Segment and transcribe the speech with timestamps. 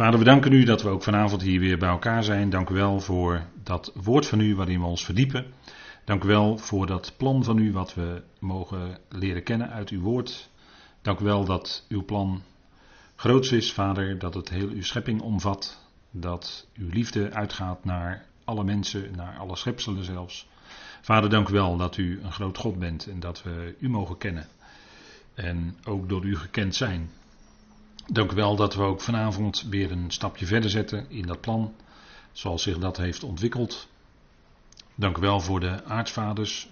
[0.00, 2.50] Vader, we danken u dat we ook vanavond hier weer bij elkaar zijn.
[2.50, 5.46] Dank u wel voor dat woord van u waarin we ons verdiepen.
[6.04, 10.00] Dank u wel voor dat plan van u wat we mogen leren kennen uit uw
[10.00, 10.50] woord.
[11.02, 12.42] Dank u wel dat uw plan
[13.16, 15.86] groots is, Vader, dat het heel uw schepping omvat.
[16.10, 20.48] Dat uw liefde uitgaat naar alle mensen, naar alle schepselen zelfs.
[21.00, 24.18] Vader, dank u wel dat u een groot God bent en dat we u mogen
[24.18, 24.46] kennen.
[25.34, 27.10] En ook door u gekend zijn.
[28.12, 31.74] Dank u wel dat we ook vanavond weer een stapje verder zetten in dat plan,
[32.32, 33.88] zoals zich dat heeft ontwikkeld.
[34.94, 36.68] Dank u wel voor de aartsvaders,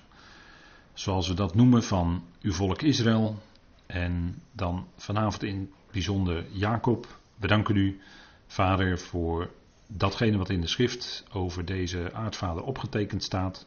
[0.95, 3.43] zoals we dat noemen, van uw volk Israël.
[3.87, 7.19] En dan vanavond in bijzonder Jacob.
[7.37, 8.01] Bedanken u,
[8.47, 9.51] Vader, voor
[9.87, 13.67] datgene wat in de schrift over deze aardvader opgetekend staat.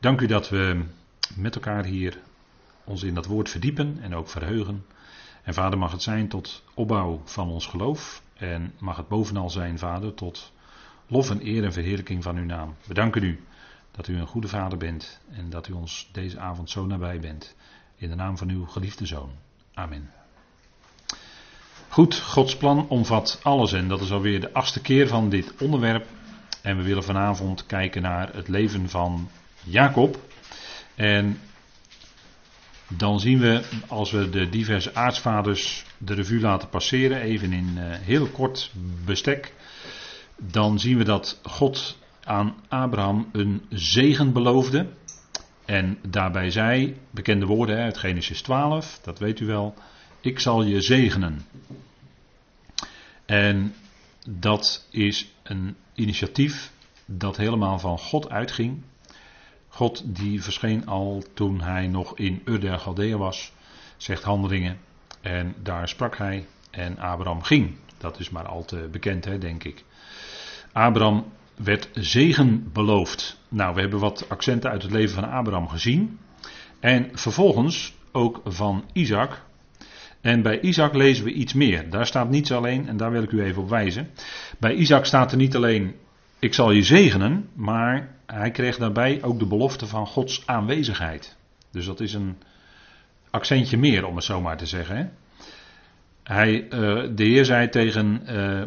[0.00, 0.84] Dank u dat we
[1.36, 2.18] met elkaar hier
[2.84, 4.84] ons in dat woord verdiepen en ook verheugen.
[5.42, 8.22] En vader mag het zijn tot opbouw van ons geloof.
[8.34, 10.52] En mag het bovenal zijn, vader, tot
[11.06, 12.74] lof en eer en verheerlijking van uw naam.
[12.86, 13.44] We danken u
[13.90, 17.54] dat u een goede vader bent en dat u ons deze avond zo nabij bent.
[17.96, 19.30] In de naam van uw geliefde zoon.
[19.74, 20.10] Amen.
[21.88, 26.06] Goed, Gods plan omvat alles en dat is alweer de achtste keer van dit onderwerp.
[26.62, 29.28] En we willen vanavond kijken naar het leven van
[29.62, 30.18] Jacob.
[30.94, 31.40] En
[32.96, 37.82] dan zien we, als we de diverse aartsvaders de revue laten passeren, even in uh,
[37.86, 38.72] heel kort
[39.04, 39.52] bestek,
[40.36, 44.86] dan zien we dat God aan Abraham een zegen beloofde.
[45.64, 49.74] En daarbij zei, bekende woorden uit Genesis 12, dat weet u wel,
[50.20, 51.46] ik zal je zegenen.
[53.26, 53.74] En
[54.28, 56.72] dat is een initiatief
[57.06, 58.82] dat helemaal van God uitging.
[59.70, 63.52] God die verscheen al toen hij nog in Ur der Chaldea was,
[63.96, 64.78] zegt handelingen.
[65.20, 67.76] En daar sprak hij en Abraham ging.
[67.98, 69.84] Dat is maar al te bekend, hè, denk ik.
[70.72, 71.24] Abraham
[71.56, 73.40] werd zegen beloofd.
[73.48, 76.18] Nou, we hebben wat accenten uit het leven van Abraham gezien.
[76.80, 79.42] En vervolgens ook van Isaac.
[80.20, 81.90] En bij Isaac lezen we iets meer.
[81.90, 84.10] Daar staat niets alleen, en daar wil ik u even op wijzen.
[84.58, 85.94] Bij Isaac staat er niet alleen:
[86.40, 91.36] Ik zal je zegenen, maar hij kreeg daarbij ook de belofte van Gods aanwezigheid.
[91.70, 92.36] Dus dat is een
[93.30, 95.12] accentje meer, om het zo maar te zeggen.
[96.22, 96.70] Hij, uh,
[97.14, 98.62] de Heer zei tegen uh,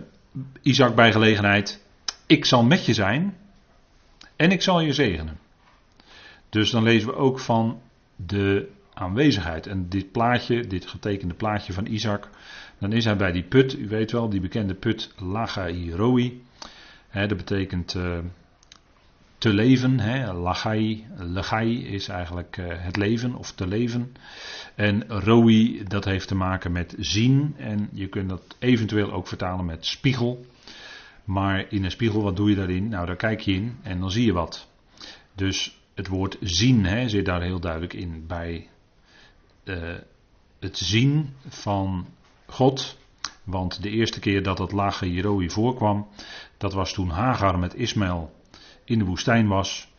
[0.62, 1.86] Isaac bij gelegenheid:
[2.28, 3.38] Ik zal met je zijn
[4.36, 5.38] en ik zal je zegenen.
[6.50, 7.82] Dus dan lezen we ook van
[8.16, 9.68] de aanwezigheid.
[9.68, 12.30] En dit plaatje, dit getekende plaatje van Isaac,
[12.80, 15.14] dan is hij bij die put, u weet wel, die bekende put
[17.14, 18.18] Dat betekent uh,
[19.38, 20.00] te leven.
[20.00, 20.34] Hè.
[20.34, 24.16] Lachai, legai is eigenlijk uh, het leven of te leven.
[24.76, 27.56] En roi, dat heeft te maken met zien.
[27.58, 30.46] En je kunt dat eventueel ook vertalen met spiegel.
[31.24, 32.90] Maar in een spiegel, wat doe je daarin?
[32.90, 34.68] Nou, daar kijk je in en dan zie je wat.
[35.36, 38.28] Dus het woord zien zit daar heel duidelijk in.
[38.28, 38.70] Bij
[39.64, 39.96] uh,
[40.60, 42.08] het zien van
[42.46, 42.98] God.
[43.44, 46.08] Want de eerste keer dat het lage Jeroi voorkwam,
[46.58, 48.34] dat was toen Hagar met Ismaël
[48.86, 49.92] in de woestijn was.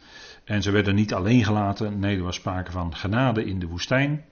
[0.45, 4.25] En ze werden niet alleen gelaten, nee, er was sprake van genade in de woestijn.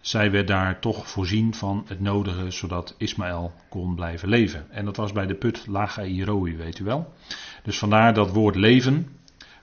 [0.00, 4.70] Zij werd daar toch voorzien van het nodige, zodat Ismaël kon blijven leven.
[4.70, 7.12] En dat was bij de put Lachairoi, weet u wel.
[7.62, 9.08] Dus vandaar dat woord leven,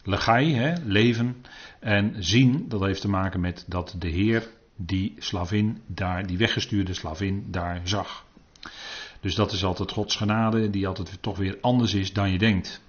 [0.04, 1.46] legai, hè, leven,
[1.80, 6.94] en zien, dat heeft te maken met dat de Heer die slavin daar, die weggestuurde
[6.94, 8.26] slavin daar zag.
[9.22, 12.82] Dus dat is altijd Gods genade, die altijd toch weer anders is dan je denkt.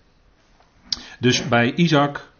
[1.18, 2.30] Dus bij Isaac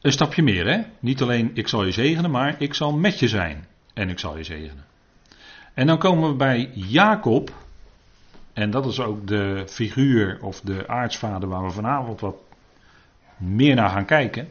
[0.00, 0.82] een stapje meer, hè?
[1.00, 4.36] Niet alleen ik zal je zegenen, maar ik zal met je zijn en ik zal
[4.36, 4.84] je zegenen.
[5.74, 7.52] En dan komen we bij Jacob,
[8.52, 12.36] en dat is ook de figuur of de aartsvader waar we vanavond wat
[13.36, 14.48] meer naar gaan kijken.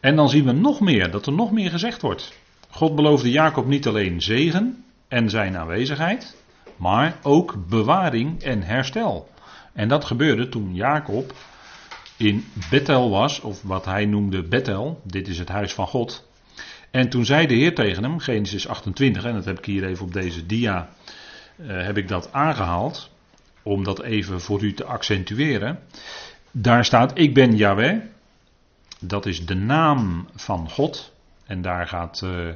[0.00, 2.38] En dan zien we nog meer, dat er nog meer gezegd wordt.
[2.70, 6.36] God beloofde Jacob niet alleen zegen en zijn aanwezigheid,
[6.76, 9.28] maar ook bewaring en herstel.
[9.72, 11.32] En dat gebeurde toen Jacob
[12.16, 16.28] in Bethel was, of wat hij noemde Bethel, dit is het huis van God.
[16.90, 20.04] En toen zei de Heer tegen hem, Genesis 28, en dat heb ik hier even
[20.04, 20.88] op deze dia,
[21.56, 23.10] uh, heb ik dat aangehaald,
[23.62, 25.78] om dat even voor u te accentueren.
[26.50, 28.00] Daar staat, ik ben Yahweh,
[29.00, 31.12] dat is de naam van God.
[31.46, 32.48] En daar gaat uh,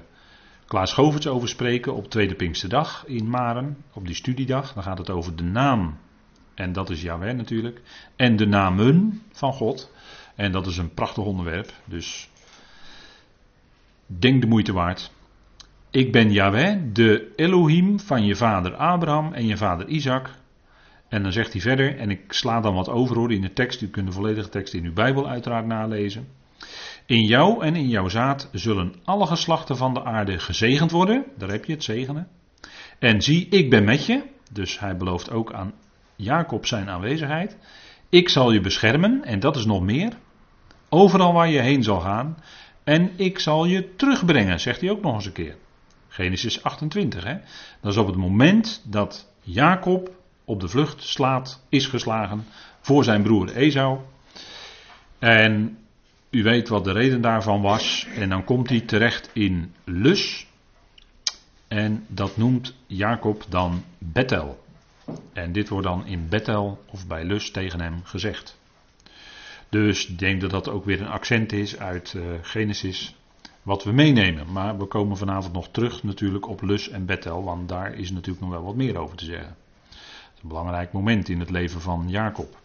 [0.69, 4.73] Klaas Goverts over spreken op Tweede Pinksterdag in Maren, op die studiedag.
[4.73, 5.99] Dan gaat het over de naam
[6.55, 7.81] en dat is Yahweh natuurlijk.
[8.17, 9.93] En de namen van God.
[10.35, 11.73] En dat is een prachtig onderwerp.
[11.85, 12.31] Dus
[14.07, 15.13] denk de moeite waard.
[15.91, 20.31] Ik ben Yahweh, de Elohim van je vader Abraham en je vader Isaac.
[21.09, 23.83] En dan zegt hij verder, en ik sla dan wat over hoor in de tekst,
[23.83, 26.29] u kunt de volledige tekst in uw Bijbel uiteraard nalezen.
[27.09, 31.51] In jou en in jouw zaad zullen alle geslachten van de aarde gezegend worden, daar
[31.51, 32.29] heb je het zegenen.
[32.99, 34.23] En zie, ik ben met je,
[34.53, 35.73] dus hij belooft ook aan
[36.17, 37.57] Jacob zijn aanwezigheid.
[38.09, 40.13] Ik zal je beschermen, en dat is nog meer,
[40.89, 42.37] overal waar je heen zal gaan.
[42.85, 45.57] En ik zal je terugbrengen, zegt hij ook nog eens een keer.
[46.09, 47.37] Genesis 28, hè?
[47.81, 50.11] Dat is op het moment dat Jacob
[50.45, 52.47] op de vlucht slaat, is geslagen
[52.81, 53.99] voor zijn broer Esau.
[55.19, 55.79] En
[56.31, 58.07] u weet wat de reden daarvan was.
[58.15, 60.47] En dan komt hij terecht in Lus.
[61.69, 64.65] En dat noemt Jacob dan Bethel.
[65.33, 68.59] En dit wordt dan in Bethel of bij Lus tegen hem gezegd.
[69.69, 73.17] Dus ik denk dat dat ook weer een accent is uit uh, Genesis.
[73.63, 74.53] Wat we meenemen.
[74.53, 77.45] Maar we komen vanavond nog terug natuurlijk op Lus en Bethel.
[77.45, 79.57] Want daar is natuurlijk nog wel wat meer over te zeggen.
[79.89, 82.57] Het is een belangrijk moment in het leven van Jacob.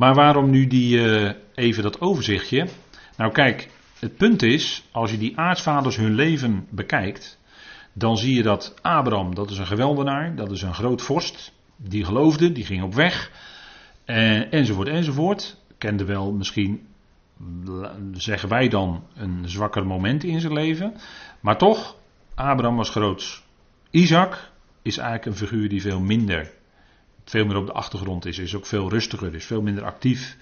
[0.00, 2.66] Maar waarom nu die, uh, even dat overzichtje?
[3.16, 3.68] Nou kijk,
[3.98, 7.38] het punt is, als je die aartsvaders hun leven bekijkt,
[7.92, 12.04] dan zie je dat Abraham, dat is een geweldenaar, dat is een groot vorst, die
[12.04, 13.30] geloofde, die ging op weg,
[14.04, 15.56] en, enzovoort, enzovoort.
[15.78, 16.86] Kende wel misschien,
[18.12, 20.94] zeggen wij dan, een zwakker moment in zijn leven,
[21.40, 21.96] maar toch,
[22.34, 23.42] Abraham was groot.
[23.90, 24.50] Isaac
[24.82, 26.58] is eigenlijk een figuur die veel minder
[27.24, 28.38] veel meer op de achtergrond is.
[28.38, 30.36] Is ook veel rustiger, is veel minder actief.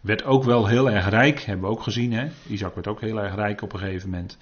[0.00, 2.12] Werd ook wel heel erg rijk, hebben we ook gezien.
[2.12, 2.26] Hè?
[2.46, 4.38] Isaac werd ook heel erg rijk op een gegeven moment.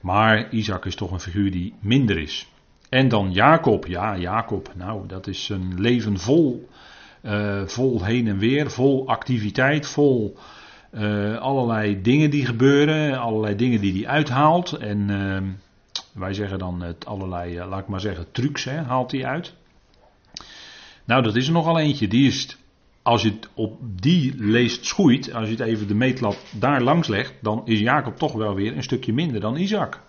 [0.00, 2.48] Maar Isaac is toch een figuur die minder is.
[2.88, 3.86] En dan Jacob.
[3.86, 4.72] Ja, Jacob.
[4.74, 6.68] Nou, dat is een leven vol.
[7.22, 10.36] Uh, vol heen en weer, vol activiteit, vol
[10.92, 14.72] uh, allerlei dingen die gebeuren, allerlei dingen die hij uithaalt.
[14.72, 15.38] En uh,
[16.12, 19.54] wij zeggen dan het allerlei, laat ik maar zeggen, trucs hè, haalt hij uit.
[21.04, 22.08] Nou, dat is er nogal eentje.
[22.08, 22.56] Die is,
[23.02, 27.08] als je het op die leest schoeit, als je het even de meetlat daar langs
[27.08, 30.00] legt, dan is Jacob toch wel weer een stukje minder dan Isaac.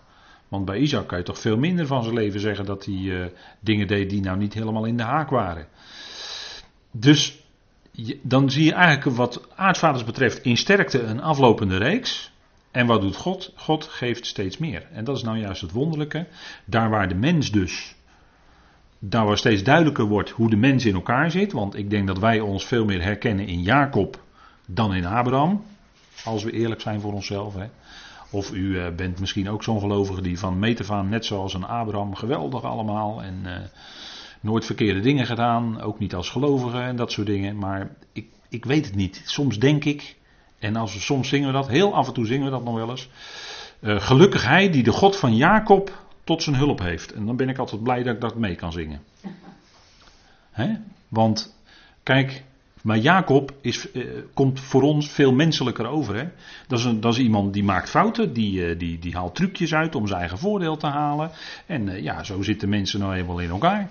[0.47, 3.25] Want bij Isaac kan je toch veel minder van zijn leven zeggen dat hij uh,
[3.59, 5.67] dingen deed die nou niet helemaal in de haak waren.
[6.91, 7.43] Dus
[8.21, 12.31] dan zie je eigenlijk wat aardvaders betreft in sterkte een aflopende reeks.
[12.71, 13.53] En wat doet God?
[13.55, 14.87] God geeft steeds meer.
[14.91, 16.27] En dat is nou juist het wonderlijke.
[16.65, 17.94] Daar waar de mens dus
[19.09, 21.51] daar waar steeds duidelijker wordt hoe de mens in elkaar zit.
[21.51, 24.19] Want ik denk dat wij ons veel meer herkennen in Jacob
[24.65, 25.63] dan in Abraham.
[26.23, 27.53] Als we eerlijk zijn voor onszelf.
[27.53, 27.65] Hè.
[28.31, 31.65] Of u uh, bent misschien ook zo'n gelovige die van meet af net zoals een
[31.65, 33.23] Abraham, geweldig allemaal.
[33.23, 33.51] En uh,
[34.41, 35.81] nooit verkeerde dingen gedaan.
[35.81, 37.57] Ook niet als gelovige en dat soort dingen.
[37.57, 39.21] Maar ik, ik weet het niet.
[39.25, 40.15] Soms denk ik,
[40.59, 42.89] en als soms zingen we dat, heel af en toe zingen we dat nog wel
[42.89, 43.09] eens.
[43.81, 47.13] Uh, gelukkig hij die de God van Jacob tot zijn hulp heeft.
[47.13, 49.01] En dan ben ik altijd blij dat ik dat mee kan zingen.
[50.51, 50.73] He?
[51.07, 51.55] Want
[52.03, 52.43] kijk,
[52.85, 56.15] maar Jacob is, eh, komt voor ons veel menselijker over.
[56.15, 56.27] Hè?
[56.67, 59.73] Dat, is een, dat is iemand die maakt fouten, die, eh, die, die haalt trucjes
[59.73, 61.31] uit om zijn eigen voordeel te halen.
[61.65, 63.89] En eh, ja, zo zitten mensen nou eenmaal in elkaar.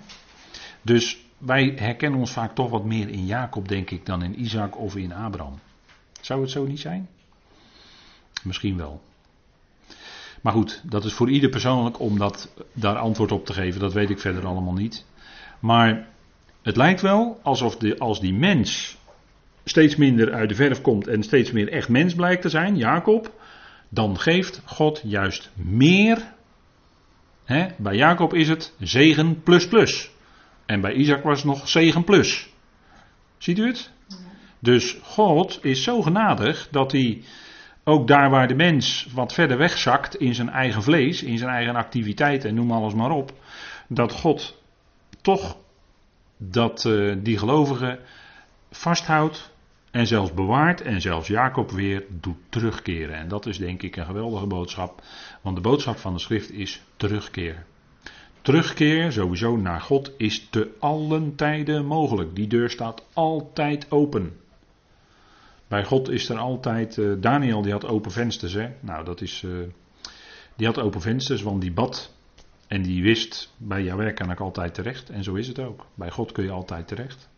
[0.82, 4.78] Dus wij herkennen ons vaak toch wat meer in Jacob, denk ik, dan in Isaac
[4.78, 5.58] of in Abraham.
[6.20, 7.08] Zou het zo niet zijn?
[8.42, 9.02] Misschien wel.
[10.44, 13.80] Maar goed, dat is voor ieder persoonlijk om dat, daar antwoord op te geven.
[13.80, 15.06] Dat weet ik verder allemaal niet.
[15.60, 16.08] Maar
[16.62, 18.96] het lijkt wel alsof de, als die mens
[19.64, 23.32] steeds minder uit de verf komt en steeds meer echt mens blijkt te zijn, Jacob,
[23.88, 26.32] dan geeft God juist meer.
[27.44, 27.66] Hè?
[27.78, 30.10] Bij Jacob is het zegen plus plus.
[30.66, 32.48] En bij Isaac was het nog zegen plus.
[33.38, 33.90] Ziet u het?
[34.58, 37.22] Dus God is zo genadig dat hij
[37.84, 41.76] ook daar waar de mens wat verder wegzakt in zijn eigen vlees, in zijn eigen
[41.76, 43.32] activiteit en noem alles maar op,
[43.88, 44.62] dat God
[45.20, 45.56] toch
[46.36, 47.98] dat uh, die gelovigen
[48.70, 49.52] vasthoudt
[49.90, 53.16] en zelfs bewaart en zelfs Jacob weer doet terugkeren.
[53.16, 55.02] En dat is denk ik een geweldige boodschap,
[55.40, 57.64] want de boodschap van de schrift is terugkeer.
[58.42, 62.34] Terugkeer sowieso naar God is te allen tijden mogelijk.
[62.34, 64.36] Die deur staat altijd open.
[65.74, 66.96] Bij God is er altijd.
[66.96, 68.52] Uh, Daniel die had open vensters.
[68.52, 68.68] Hè?
[68.80, 69.42] Nou, dat is.
[69.42, 69.58] Uh,
[70.56, 72.14] die had open vensters, want die bad.
[72.66, 75.10] En die wist, bij Jawel kan ik altijd terecht.
[75.10, 75.86] En zo is het ook.
[75.94, 77.28] Bij God kun je altijd terecht.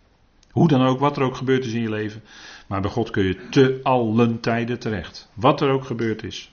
[0.51, 2.23] Hoe dan ook, wat er ook gebeurd is in je leven.
[2.67, 5.29] Maar bij God kun je te allen tijden terecht.
[5.35, 6.53] Wat er ook gebeurd is.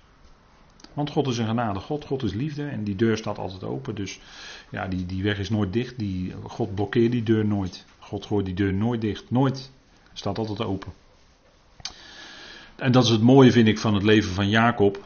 [0.93, 3.95] Want God is een genade God, God is liefde en die deur staat altijd open.
[3.95, 4.19] Dus
[4.69, 5.99] ja, die, die weg is nooit dicht.
[5.99, 7.85] Die, God blokkeert die deur nooit.
[7.99, 9.31] God gooit die deur nooit dicht.
[9.31, 9.71] Nooit.
[10.13, 11.02] Staat altijd open.
[12.75, 15.03] En dat is het mooie, vind ik, van het leven van Jacob.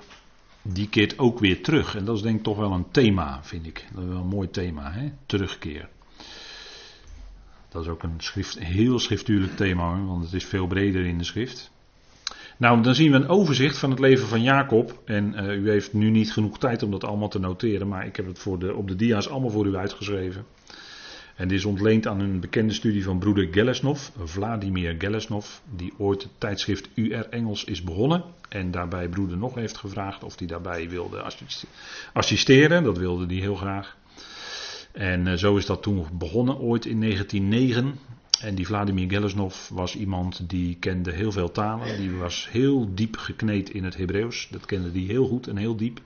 [0.61, 1.95] Die keert ook weer terug.
[1.95, 3.85] En dat is denk ik toch wel een thema, vind ik.
[3.93, 5.11] Dat is wel een mooi thema, hè?
[5.25, 5.89] terugkeer.
[7.69, 11.23] Dat is ook een schrift, heel schriftuurlijk thema, want het is veel breder in de
[11.23, 11.71] schrift.
[12.57, 15.01] Nou, dan zien we een overzicht van het leven van Jacob.
[15.05, 18.15] En uh, u heeft nu niet genoeg tijd om dat allemaal te noteren, maar ik
[18.15, 20.45] heb het voor de, op de dia's allemaal voor u uitgeschreven.
[21.37, 26.23] En dit is ontleend aan een bekende studie van broeder Gelesnov, Vladimir Gelesnov, die ooit
[26.23, 28.23] het tijdschrift UR Engels is begonnen.
[28.49, 31.23] En daarbij broeder nog heeft gevraagd of hij daarbij wilde
[32.13, 32.83] assisteren.
[32.83, 33.97] Dat wilde hij heel graag.
[34.91, 37.99] En uh, zo is dat toen begonnen, ooit in 1909.
[38.41, 41.97] En die Vladimir Gelesnov was iemand die kende heel veel talen.
[41.97, 44.47] Die was heel diep gekneed in het Hebreeuws.
[44.51, 46.01] Dat kende hij heel goed en heel diep.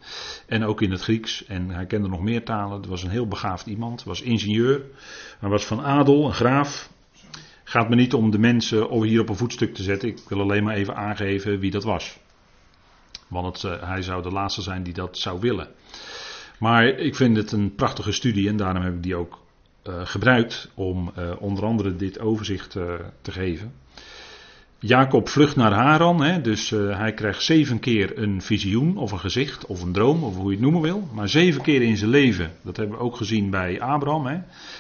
[0.47, 1.45] En ook in het Grieks.
[1.45, 2.77] En hij kende nog meer talen.
[2.77, 4.03] Het was een heel begaafd iemand.
[4.03, 4.81] Was ingenieur.
[5.39, 6.89] Hij was van adel, een graaf.
[7.63, 10.09] Gaat me niet om de mensen hier op een voetstuk te zetten.
[10.09, 12.19] Ik wil alleen maar even aangeven wie dat was.
[13.27, 15.67] Want het, uh, hij zou de laatste zijn die dat zou willen.
[16.59, 19.39] Maar ik vind het een prachtige studie en daarom heb ik die ook
[19.83, 23.73] gebruikt om uh, onder andere dit overzicht uh, te geven.
[24.79, 29.65] Jacob vlucht naar Haran, hè, dus hij krijgt zeven keer een visioen of een gezicht
[29.65, 31.07] of een droom, of hoe je het noemen wil.
[31.13, 34.39] Maar zeven keer in zijn leven, dat hebben we ook gezien bij Abraham hè,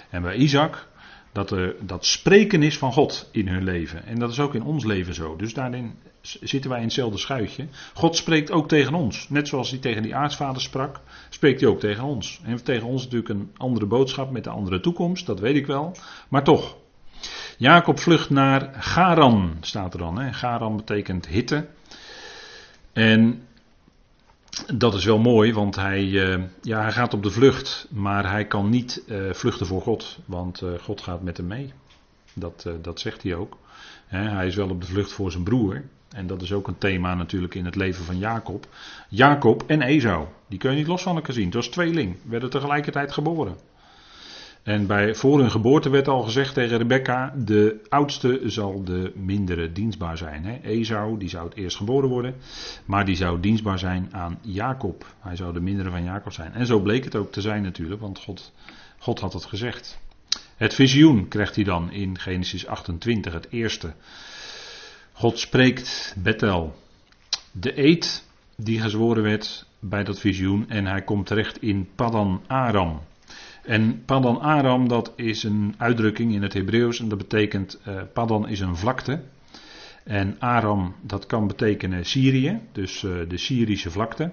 [0.09, 0.87] en bij Isaac,
[1.31, 4.05] dat er dat spreken is van God in hun leven.
[4.05, 5.35] En dat is ook in ons leven zo.
[5.35, 7.67] Dus daarin zitten wij in hetzelfde schuitje.
[7.93, 9.29] God spreekt ook tegen ons.
[9.29, 12.41] Net zoals hij tegen die aartsvader sprak, spreekt hij ook tegen ons.
[12.43, 15.95] En tegen ons natuurlijk een andere boodschap met een andere toekomst, dat weet ik wel.
[16.27, 16.77] Maar toch.
[17.57, 20.19] Jacob vlucht naar Garan, staat er dan.
[20.19, 20.33] Hè?
[20.33, 21.67] Garan betekent hitte.
[22.93, 23.47] En
[24.73, 28.45] dat is wel mooi, want hij, uh, ja, hij gaat op de vlucht, maar hij
[28.45, 31.73] kan niet uh, vluchten voor God, want uh, God gaat met hem mee.
[32.33, 33.57] Dat, dat zegt hij ook.
[34.07, 37.15] hij is wel op de vlucht voor zijn broer, en dat is ook een thema
[37.15, 38.67] natuurlijk in het leven van Jacob.
[39.09, 41.45] Jacob en Esau, die kun je niet los van elkaar zien.
[41.45, 43.57] Het was tweeling, werden tegelijkertijd geboren.
[44.63, 49.71] En bij, voor hun geboorte werd al gezegd tegen Rebecca, de oudste zal de mindere
[49.71, 50.43] dienstbaar zijn.
[50.43, 50.59] Hè?
[50.61, 52.35] Esau, die zou het eerst geboren worden,
[52.85, 55.05] maar die zou dienstbaar zijn aan Jacob.
[55.19, 56.53] Hij zou de mindere van Jacob zijn.
[56.53, 58.51] En zo bleek het ook te zijn natuurlijk, want God,
[58.97, 59.99] God had het gezegd.
[60.55, 63.93] Het visioen krijgt hij dan in Genesis 28, het eerste.
[65.11, 66.75] God spreekt Bethel.
[67.51, 73.01] De eed die gezworen werd bij dat visioen en hij komt terecht in Padan Aram.
[73.61, 78.47] En Padan Aram dat is een uitdrukking in het Hebreeuws en dat betekent uh, Padan
[78.47, 79.23] is een vlakte.
[80.03, 84.31] En Aram dat kan betekenen Syrië, dus uh, de Syrische vlakte.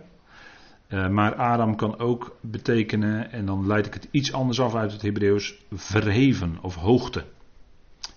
[0.88, 4.92] Uh, maar Aram kan ook betekenen, en dan leid ik het iets anders af uit
[4.92, 7.24] het Hebreeuws, verheven of hoogte.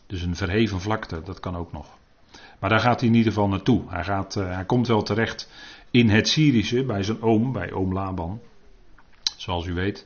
[0.07, 1.97] Dus een verheven vlakte, dat kan ook nog.
[2.59, 3.83] Maar daar gaat hij in ieder geval naartoe.
[3.87, 5.49] Hij, gaat, hij komt wel terecht
[5.91, 8.39] in het Syrische, bij zijn oom, bij oom Laban.
[9.37, 10.05] Zoals u weet.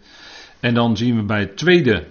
[0.66, 2.08] En dan zien we bij het tweede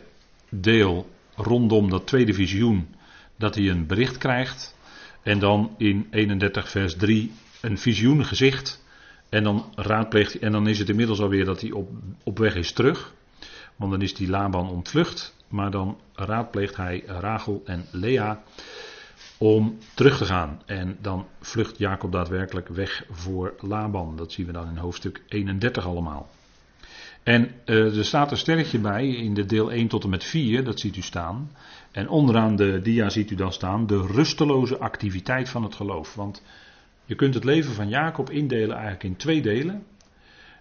[0.49, 2.95] deel, rondom dat tweede visioen,
[3.37, 4.77] dat hij een bericht krijgt.
[5.23, 8.85] En dan in 31 vers 3 een visioen gezicht.
[9.29, 11.91] En dan raadpleegt hij, en dan is het inmiddels alweer dat hij op,
[12.25, 13.15] op weg is terug.
[13.77, 15.35] Want dan is die Laban ontvlucht.
[15.49, 18.43] Maar dan raadpleegt hij Rachel en Lea
[19.39, 20.63] om terug te gaan.
[20.67, 24.17] En dan vlucht Jacob daadwerkelijk weg voor Laban.
[24.17, 26.31] Dat zien we dan in hoofdstuk 31 allemaal.
[27.25, 30.65] En uh, er staat een sterretje bij in de deel 1 tot en met 4,
[30.65, 31.51] dat ziet u staan.
[31.93, 36.15] En onderaan de dia ziet u dan staan de rusteloze activiteit van het geloof.
[36.15, 36.43] Want
[37.05, 39.87] je kunt het leven van Jacob indelen eigenlijk in twee delen.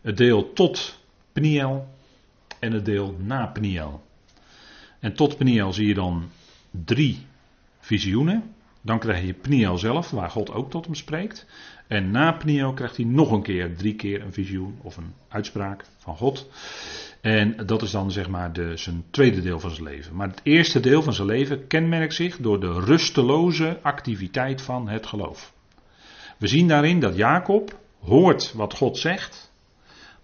[0.01, 1.00] Het deel tot
[1.34, 1.88] Pniel
[2.60, 4.03] en het deel na Pniel.
[5.00, 6.29] En tot Pniel zie je dan
[6.72, 7.25] drie
[7.79, 8.53] visioenen.
[8.82, 11.46] Dan krijg je Pniel zelf, waar God ook tot hem spreekt.
[11.94, 15.86] En na Pniel krijgt hij nog een keer, drie keer een visioen of een uitspraak
[15.98, 16.50] van God.
[17.22, 20.16] En dat is dan zeg maar de, zijn tweede deel van zijn leven.
[20.16, 25.06] Maar het eerste deel van zijn leven kenmerkt zich door de rusteloze activiteit van het
[25.06, 25.54] geloof.
[26.38, 29.52] We zien daarin dat Jacob hoort wat God zegt,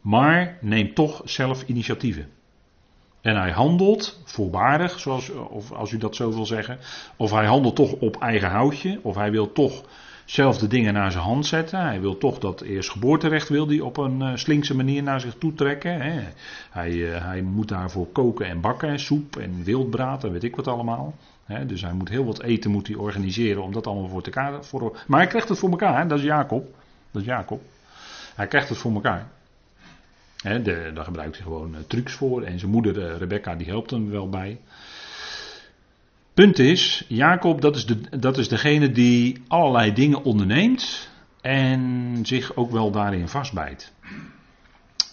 [0.01, 2.29] maar neemt toch zelf initiatieven.
[3.21, 6.79] En hij handelt voorwaardig, zoals, of als u dat zo wil zeggen.
[7.15, 8.99] Of hij handelt toch op eigen houtje.
[9.01, 9.83] Of hij wil toch
[10.29, 11.79] zelf de dingen naar zijn hand zetten.
[11.79, 15.53] Hij wil toch dat eerstgeboorterecht wil die op een uh, slinkse manier naar zich toe
[15.53, 16.01] trekken.
[16.69, 20.67] Hij, uh, hij moet daarvoor koken en bakken, soep en wildbraad en weet ik wat
[20.67, 21.13] allemaal.
[21.67, 24.65] Dus hij moet heel wat eten moet hij organiseren om dat allemaal voor elkaar.
[24.65, 26.65] Voor, maar hij krijgt het voor elkaar, dat is Jacob.
[27.11, 27.61] Dat is Jacob.
[28.35, 29.27] Hij krijgt het voor elkaar.
[30.93, 32.43] Daar gebruikt hij gewoon uh, trucs voor.
[32.43, 34.59] En zijn moeder Rebecca die helpt hem wel bij.
[36.39, 41.09] Punt is, Jacob dat is, de, dat is degene die allerlei dingen onderneemt.
[41.41, 43.91] En zich ook wel daarin vastbijt.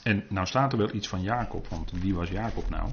[0.03, 2.91] En nou staat er wel iets van Jacob, want wie was Jacob nou?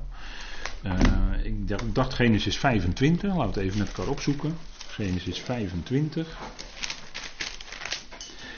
[0.83, 4.57] Uh, ik dacht Genesis 25, laten we het even met elkaar opzoeken.
[4.87, 6.37] Genesis 25.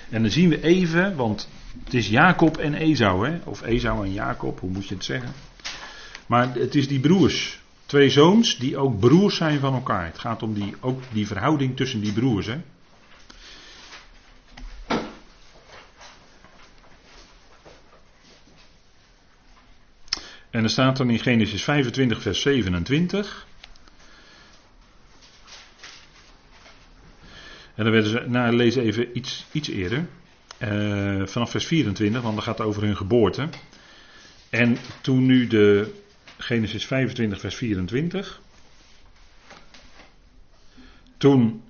[0.10, 1.50] En dan zien we even, want
[1.84, 3.38] het is Jacob en Esau, hè?
[3.44, 5.29] of Esau en Jacob, hoe moet je het zeggen?
[6.25, 10.06] Maar het is die broers, twee zoons die ook broers zijn van elkaar.
[10.06, 12.46] Het gaat om die, ook die verhouding tussen die broers.
[12.46, 12.58] Hè?
[20.50, 23.48] En er staat dan in Genesis 25, vers 27.
[27.75, 30.06] En dan werden ze, nou lees even iets, iets eerder.
[30.60, 33.50] Uh, vanaf vers 24, want dan gaat het over hun geboorte.
[34.50, 35.94] En toen nu de
[36.38, 38.42] Genesis 25, vers 24.
[41.18, 41.62] Toen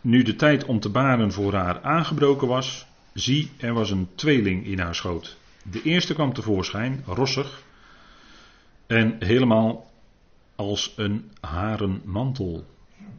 [0.00, 4.66] nu de tijd om te baren voor haar aangebroken was, zie, er was een tweeling
[4.66, 5.36] in haar schoot.
[5.62, 7.62] De eerste kwam tevoorschijn, rossig,
[8.86, 9.90] en helemaal
[10.54, 12.66] als een haren mantel.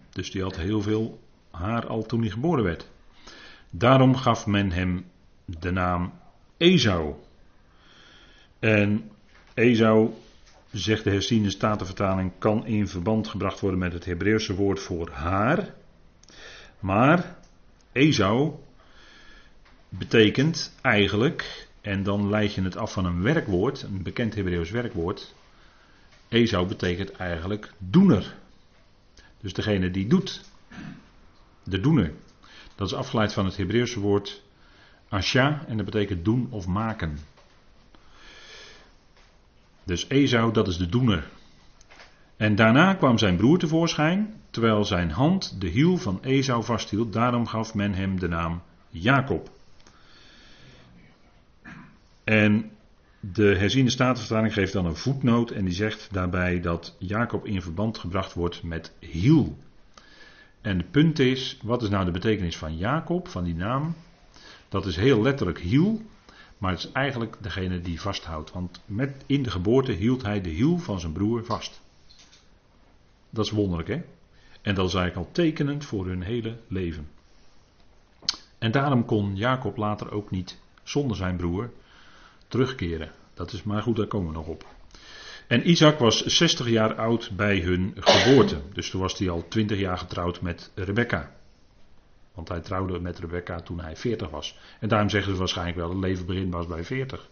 [0.09, 1.19] Dus die had heel veel
[1.51, 2.89] haar al toen hij geboren werd.
[3.69, 5.05] Daarom gaf men hem
[5.45, 6.13] de naam
[6.57, 7.15] Esau.
[8.59, 9.11] En
[9.53, 10.13] Esau,
[10.71, 15.73] zegt de herziende statenvertaling, kan in verband gebracht worden met het Hebreeuwse woord voor haar.
[16.79, 17.35] Maar
[17.91, 18.53] Esau
[19.89, 25.35] betekent eigenlijk, en dan leid je het af van een werkwoord, een bekend Hebreeuws werkwoord.
[26.27, 28.35] Esau betekent eigenlijk doener.
[29.41, 30.41] Dus degene die doet.
[31.63, 32.13] De doener.
[32.75, 34.41] Dat is afgeleid van het Hebreeuwse woord
[35.09, 37.17] asha en dat betekent doen of maken.
[39.83, 41.27] Dus Esau, dat is de doener.
[42.37, 47.13] En daarna kwam zijn broer tevoorschijn, terwijl zijn hand de hiel van Esau vasthield.
[47.13, 49.49] Daarom gaf men hem de naam Jacob.
[52.23, 52.71] En
[53.19, 57.97] de herziende statenvertaling geeft dan een voetnoot en die zegt daarbij dat Jacob in verband
[57.97, 59.57] gebracht wordt met hiel.
[60.61, 63.95] En het punt is, wat is nou de betekenis van Jacob, van die naam?
[64.69, 66.01] Dat is heel letterlijk hiel,
[66.61, 68.51] maar het is eigenlijk degene die vasthoudt.
[68.51, 71.81] Want met, in de geboorte hield hij de hiel van zijn broer vast.
[73.29, 74.01] Dat is wonderlijk, hè?
[74.61, 77.09] En dat is eigenlijk al tekenend voor hun hele leven.
[78.57, 81.71] En daarom kon Jacob later ook niet zonder zijn broer
[82.47, 83.11] terugkeren.
[83.33, 84.65] Dat is maar goed, daar komen we nog op.
[85.47, 88.61] En Isaac was 60 jaar oud bij hun geboorte.
[88.73, 91.31] Dus toen was hij al 20 jaar getrouwd met Rebecca.
[92.41, 94.57] Want hij trouwde met Rebecca toen hij 40 was.
[94.79, 97.29] En daarom zeggen ze waarschijnlijk wel: het leven begin was bij 40.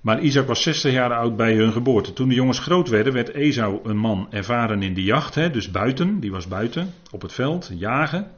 [0.00, 2.12] Maar Isaac was 60 jaar oud bij hun geboorte.
[2.12, 5.34] Toen de jongens groot werden, werd Esau een man ervaren in de jacht.
[5.34, 8.30] Dus buiten, die was buiten, op het veld, jagen.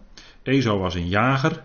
[0.42, 1.62] Esau was een jager,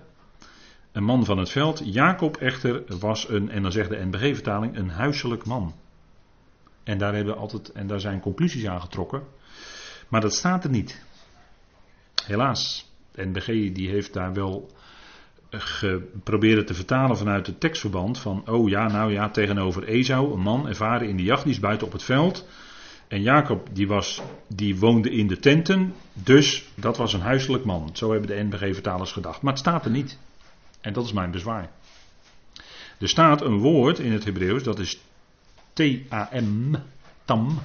[0.92, 1.82] een man van het veld.
[1.84, 5.76] Jacob echter was een, en dan zegt de NBG-vertaling, een huiselijk man.
[6.84, 9.24] En daar, hebben altijd, en daar zijn conclusies aan getrokken.
[10.08, 11.10] Maar dat staat er niet.
[12.26, 12.92] Helaas.
[13.12, 14.72] De NBG die heeft daar wel
[15.50, 18.20] geprobeerd te vertalen vanuit het tekstverband.
[18.20, 21.60] Van, oh ja, nou ja, tegenover Esau, een man ervaren in de jacht, die is
[21.60, 22.48] buiten op het veld.
[23.08, 27.90] En Jacob die, was, die woonde in de tenten, dus dat was een huiselijk man.
[27.94, 29.42] Zo hebben de NBG-vertalers gedacht.
[29.42, 30.18] Maar het staat er niet.
[30.82, 31.70] En dat is mijn bezwaar.
[33.00, 35.00] Er staat een woord in het Hebreeuws, dat is
[35.74, 36.76] T-A-M,
[37.26, 37.62] tam.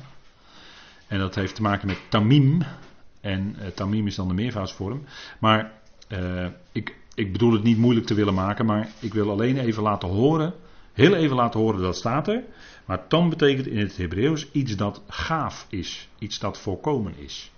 [1.06, 2.62] En dat heeft te maken met tamim.
[3.26, 5.04] En uh, tamim is dan de meervoudsvorm.
[5.38, 5.72] Maar
[6.08, 9.82] uh, ik, ik bedoel het niet moeilijk te willen maken, maar ik wil alleen even
[9.82, 10.54] laten horen,
[10.92, 12.42] heel even laten horen dat staat er.
[12.84, 17.52] Maar tam betekent in het Hebreeuws iets dat gaaf is, iets dat volkomen is.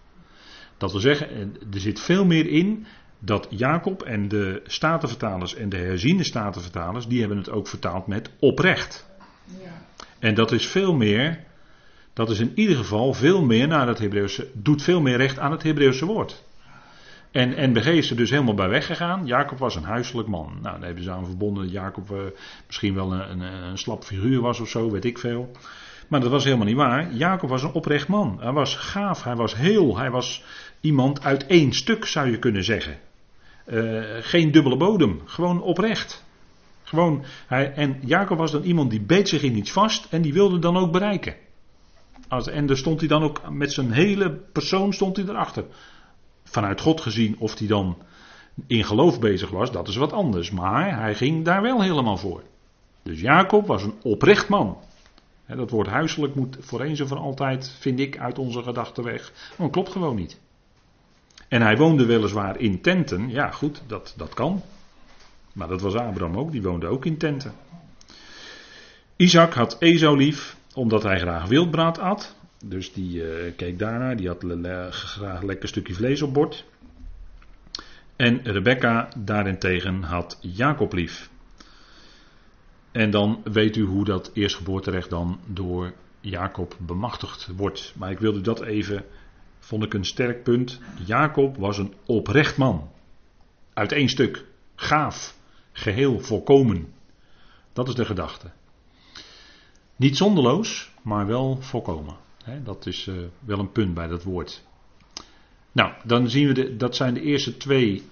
[0.77, 2.87] Dat wil zeggen, er zit veel meer in
[3.19, 8.31] dat Jacob en de statenvertalers en de herziende statenvertalers, die hebben het ook vertaald met
[8.39, 9.09] oprecht.
[9.63, 9.87] Ja.
[10.19, 11.45] En dat is veel meer,
[12.19, 15.51] dat is in ieder geval veel meer naar het Hebreeuwse, doet veel meer recht aan
[15.51, 16.45] het Hebreeuwse woord.
[17.31, 19.27] En NBG is er dus helemaal bij weggegaan.
[19.27, 20.59] Jacob was een huiselijk man.
[20.63, 22.19] Nou, daar hebben ze aan verbonden dat Jacob uh,
[22.67, 25.51] misschien wel een, een, een slap figuur was of zo, weet ik veel.
[26.09, 27.13] Maar dat was helemaal niet waar.
[27.13, 28.39] Jacob was een oprecht man.
[28.41, 30.45] Hij was gaaf, hij was heel, hij was
[30.81, 32.99] iemand uit één stuk zou je kunnen zeggen.
[33.67, 36.25] Uh, geen dubbele bodem, gewoon oprecht.
[36.83, 40.33] Gewoon, hij, en Jacob was dan iemand die beet zich in iets vast en die
[40.33, 41.35] wilde dan ook bereiken.
[42.29, 45.65] Als, en daar stond hij dan ook met zijn hele persoon stond hij erachter.
[46.45, 47.97] Vanuit God gezien of hij dan
[48.67, 50.51] in geloof bezig was, dat is wat anders.
[50.51, 52.43] Maar hij ging daar wel helemaal voor.
[53.03, 54.79] Dus Jacob was een oprecht man.
[55.47, 59.33] dat woord huiselijk moet voor eens en voor altijd, vind ik, uit onze gedachten weg.
[59.49, 60.41] Maar dat klopt gewoon niet.
[61.49, 63.29] En hij woonde weliswaar in tenten.
[63.29, 64.63] Ja, goed, dat, dat kan.
[65.53, 67.53] Maar dat was Abraham ook, die woonde ook in tenten.
[69.17, 72.37] Isaac had Esau lief, omdat hij graag wildbraad at.
[72.65, 76.65] Dus die uh, keek daarnaar, die had le graag lekker stukje vlees op bord.
[78.17, 81.31] En Rebecca daarentegen had Jacob lief.
[82.93, 87.93] En dan weet u hoe dat eerstgeboorterecht dan door Jacob bemachtigd wordt.
[87.97, 89.05] Maar ik wilde dat even,
[89.59, 90.81] vond ik een sterk punt.
[91.05, 92.91] Jacob was een oprecht man.
[93.75, 94.45] Uit één stuk.
[94.75, 95.37] Gaaf.
[95.73, 96.93] Geheel volkomen.
[97.73, 98.51] Dat is de gedachte.
[99.99, 102.17] Niet zonderloos, maar wel volkomen.
[102.65, 104.63] dat is uh, wel een punt bij dat woord.
[105.73, 108.03] Nou, dan zien we, de, dat zijn de eerste twee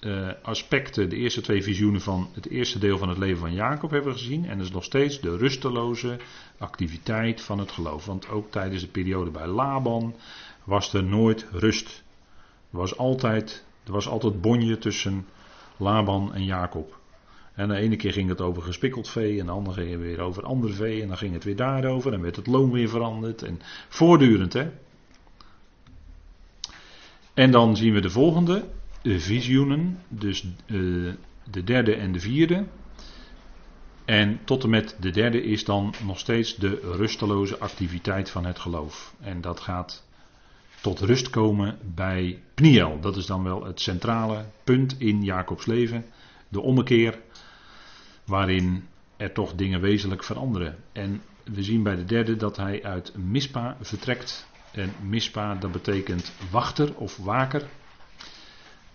[0.00, 3.90] uh, aspecten, de eerste twee visioenen van het eerste deel van het leven van Jacob
[3.90, 4.44] hebben we gezien.
[4.48, 6.16] En dat is nog steeds de rusteloze
[6.58, 8.06] activiteit van het geloof.
[8.06, 10.14] Want ook tijdens de periode bij Laban
[10.64, 12.02] was er nooit rust.
[12.70, 15.26] Er was altijd, er was altijd bonje tussen
[15.76, 16.98] Laban en Jacob.
[17.54, 20.42] En de ene keer ging het over gespikkeld vee, en de andere keer weer over
[20.42, 23.42] ander vee, en dan ging het weer daarover, en werd het loon weer veranderd.
[23.42, 24.70] En voortdurend, hè.
[27.34, 28.64] En dan zien we de volgende,
[29.02, 31.12] visioenen, dus uh,
[31.50, 32.64] de derde en de vierde.
[34.04, 38.58] En tot en met de derde is dan nog steeds de rusteloze activiteit van het
[38.58, 39.14] geloof.
[39.20, 40.04] En dat gaat
[40.80, 43.00] tot rust komen bij Pniel.
[43.00, 46.04] Dat is dan wel het centrale punt in Jacobs leven.
[46.54, 47.18] De ommekeer,
[48.24, 50.76] waarin er toch dingen wezenlijk veranderen.
[50.92, 54.46] En we zien bij de derde dat hij uit Mispa vertrekt.
[54.72, 57.68] En Mispa, dat betekent wachter of waker.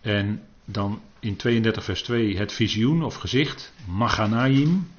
[0.02, 4.92] En dan in 32 vers 2 het visioen of gezicht, Maganaim,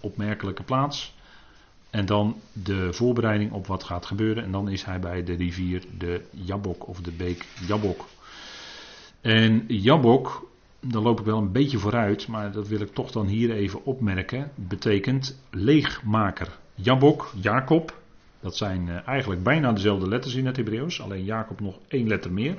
[0.00, 1.14] opmerkelijke plaats.
[1.90, 4.44] En dan de voorbereiding op wat gaat gebeuren.
[4.44, 8.08] En dan is hij bij de rivier de Jabok of de beek Jabok.
[9.20, 10.50] En Jabok,
[10.86, 13.84] daar loop ik wel een beetje vooruit, maar dat wil ik toch dan hier even
[13.84, 16.58] opmerken, betekent leegmaker.
[16.74, 18.00] Jabok, Jacob,
[18.40, 22.32] dat zijn eh, eigenlijk bijna dezelfde letters in het Hebreeuws, alleen Jacob nog één letter
[22.32, 22.56] meer.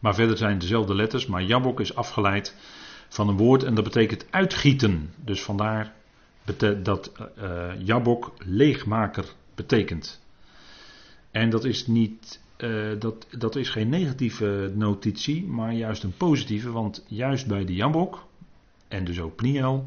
[0.00, 2.54] Maar verder zijn dezelfde letters, maar Jabok is afgeleid
[3.08, 5.10] van een woord en dat betekent uitgieten.
[5.16, 5.92] Dus vandaar
[6.82, 10.20] dat uh, Jabok leegmaker betekent.
[11.30, 16.70] En dat is niet, uh, dat, dat is geen negatieve notitie, maar juist een positieve,
[16.70, 18.26] want juist bij de Jabok,
[18.88, 19.86] en dus ook Pniel,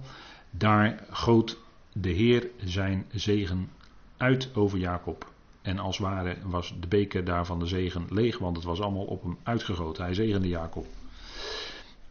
[0.51, 1.57] daar goot
[1.93, 3.69] de Heer zijn zegen
[4.17, 5.31] uit over Jacob.
[5.61, 9.05] En als ware was de beker daar van de zegen leeg, want het was allemaal
[9.05, 10.03] op hem uitgegoten.
[10.03, 10.85] Hij zegende Jacob.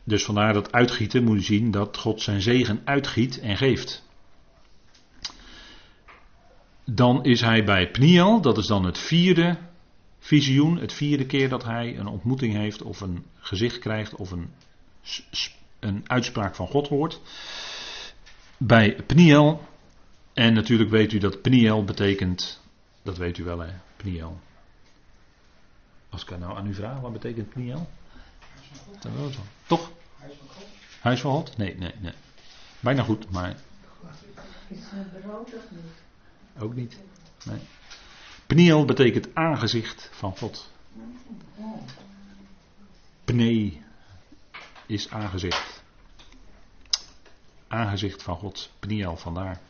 [0.05, 4.07] Dus vandaar dat uitgieten moet je zien dat God zijn zegen uitgiet en geeft.
[6.85, 9.59] Dan is hij bij Pniel, dat is dan het vierde
[10.29, 14.51] visioen, het vierde keer dat hij een ontmoeting heeft of een gezicht krijgt of een,
[15.79, 17.21] een uitspraak van God hoort.
[18.57, 19.69] Bij Pniel,
[20.33, 22.61] en natuurlijk weet u dat Pniel betekent
[23.03, 23.73] dat weet u wel, hè?
[23.97, 24.41] Pniel.
[26.09, 27.89] Als ik nou aan u vraag, wat betekent Pniel?
[29.17, 29.41] Wel zo.
[29.67, 29.91] Toch?
[31.01, 31.57] Huis van God?
[31.57, 32.13] Nee, nee, nee.
[32.81, 33.57] Bijna goed, maar.
[34.69, 36.63] Is het brood of niet?
[36.63, 36.99] Ook niet.
[37.45, 37.59] Nee.
[38.49, 40.73] Pniel betekent aangezicht van God.
[43.25, 43.83] Pnee
[44.87, 45.83] is aangezicht.
[47.69, 48.71] Aangezicht van God.
[48.79, 49.61] Pniel, vandaar.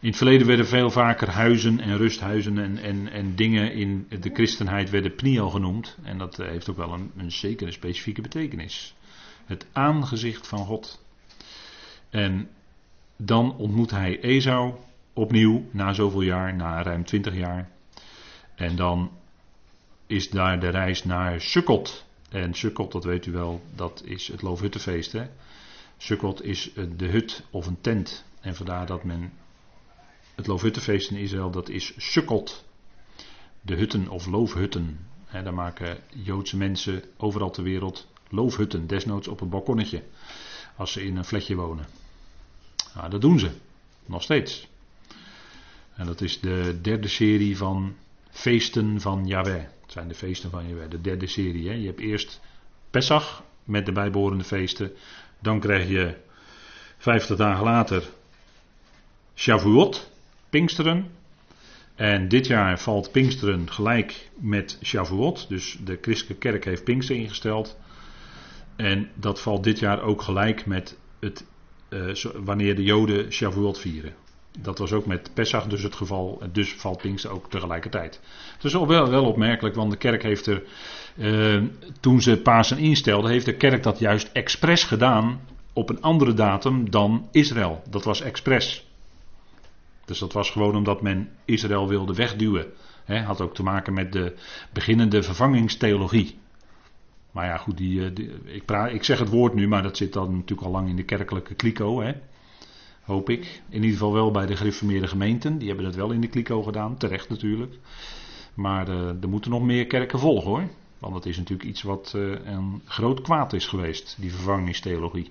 [0.00, 4.30] In het verleden werden veel vaker huizen en rusthuizen en, en, en dingen in de
[4.32, 5.96] christenheid werden pniel genoemd.
[6.02, 8.94] En dat eh, heeft ook wel een, een zekere specifieke betekenis.
[9.44, 11.04] Het aangezicht van God.
[12.08, 12.48] En
[13.16, 14.74] dan ontmoet hij Esau
[15.20, 17.70] opnieuw na zoveel jaar, na ruim twintig jaar.
[18.54, 19.10] En dan
[20.06, 22.04] is daar de reis naar Sukkot.
[22.30, 25.16] En Sukkot, dat weet u wel, dat is het Loofhuttenfeest.
[25.96, 28.24] Sukkot is de hut of een tent.
[28.40, 29.32] En vandaar dat men
[30.34, 32.64] het Loofhuttenfeest in Israël, dat is Sukkot.
[33.60, 34.98] De hutten of loofhutten.
[35.32, 40.02] Daar maken Joodse mensen overal ter wereld loofhutten, desnoods op een balkonnetje.
[40.76, 41.86] Als ze in een flatje wonen.
[42.94, 43.50] Nou, dat doen ze.
[44.06, 44.69] Nog steeds.
[46.00, 47.96] En dat is de derde serie van
[48.30, 49.62] feesten van Yahweh.
[49.82, 50.90] Het zijn de feesten van Yahweh.
[50.90, 51.68] De derde serie.
[51.68, 51.74] Hè.
[51.74, 52.40] Je hebt eerst
[52.90, 54.92] Pesach met de bijbehorende feesten.
[55.38, 56.16] Dan krijg je
[56.98, 58.08] vijftig dagen later
[59.34, 60.10] Shavuot.
[60.50, 61.10] Pinksteren.
[61.94, 65.48] En dit jaar valt Pinksteren gelijk met Shavuot.
[65.48, 67.78] Dus de christelijke kerk heeft Pinksteren ingesteld.
[68.76, 71.44] En dat valt dit jaar ook gelijk met het,
[71.88, 74.14] uh, wanneer de Joden Shavuot vieren.
[74.58, 76.42] Dat was ook met Pesach dus het geval.
[76.52, 78.20] Dus valt Pinkster ook tegelijkertijd.
[78.54, 80.62] Het is wel, wel opmerkelijk, want de kerk heeft er.
[81.16, 81.62] Uh,
[82.00, 85.40] toen ze Pasen instelde, heeft de kerk dat juist expres gedaan.
[85.72, 87.82] op een andere datum dan Israël.
[87.90, 88.86] Dat was expres.
[90.04, 92.66] Dus dat was gewoon omdat men Israël wilde wegduwen.
[93.04, 94.34] He, had ook te maken met de
[94.72, 96.38] beginnende vervangingstheologie.
[97.30, 100.12] Maar ja, goed, die, eh, ik, praat, ik zeg het woord nu, maar dat zit
[100.12, 102.00] dan natuurlijk al lang in de kerkelijke kliko.
[102.00, 102.12] Hè?
[103.10, 103.62] Hoop ik.
[103.68, 105.58] In ieder geval wel bij de gereformeerde gemeenten.
[105.58, 107.74] Die hebben dat wel in de kliko gedaan, terecht natuurlijk.
[108.54, 110.68] Maar uh, er moeten nog meer kerken volgen hoor.
[110.98, 115.30] Want dat is natuurlijk iets wat uh, een groot kwaad is geweest, die vervangingstheologie.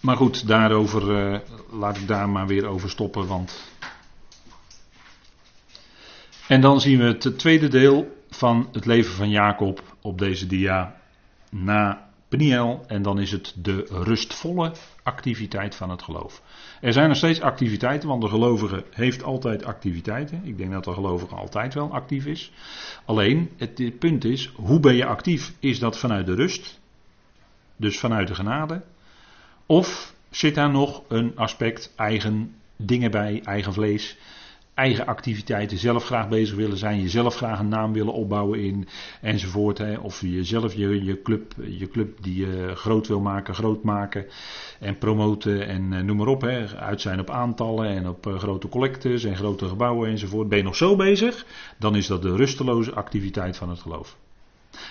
[0.00, 1.38] Maar goed, daarover uh,
[1.70, 3.72] laat ik daar maar weer over stoppen, want.
[6.48, 11.00] En dan zien we het tweede deel van het leven van Jacob op deze dia
[11.52, 12.84] na Peniel.
[12.86, 16.42] En dan is het de rustvolle activiteit van het geloof.
[16.80, 20.40] Er zijn nog steeds activiteiten, want de gelovige heeft altijd activiteiten.
[20.44, 22.52] Ik denk dat de gelovige altijd wel actief is.
[23.04, 25.52] Alleen, het punt is, hoe ben je actief?
[25.58, 26.80] Is dat vanuit de rust?
[27.76, 28.82] Dus vanuit de genade?
[29.66, 34.16] Of zit daar nog een aspect eigen dingen bij, eigen vlees,
[34.74, 38.88] eigen activiteiten, zelf graag bezig willen zijn, jezelf graag een naam willen opbouwen in
[39.20, 39.78] enzovoort.
[39.78, 39.96] Hè.
[39.98, 44.26] Of je zelf je, je, club, je club die je groot wil maken, groot maken
[44.80, 46.40] en promoten en eh, noem maar op.
[46.40, 46.76] Hè.
[46.76, 50.48] Uit zijn op aantallen en op eh, grote collectes en grote gebouwen enzovoort.
[50.48, 51.46] Ben je nog zo bezig,
[51.78, 54.16] dan is dat de rusteloze activiteit van het geloof.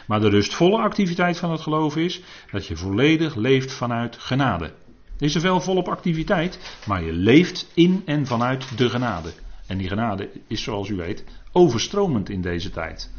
[0.07, 4.73] Maar de rustvolle activiteit van het geloof is dat je volledig leeft vanuit genade.
[5.17, 9.33] Is er wel volop activiteit, maar je leeft in en vanuit de genade.
[9.71, 13.11] En die genade is, zoals u weet, overstromend in deze tijd.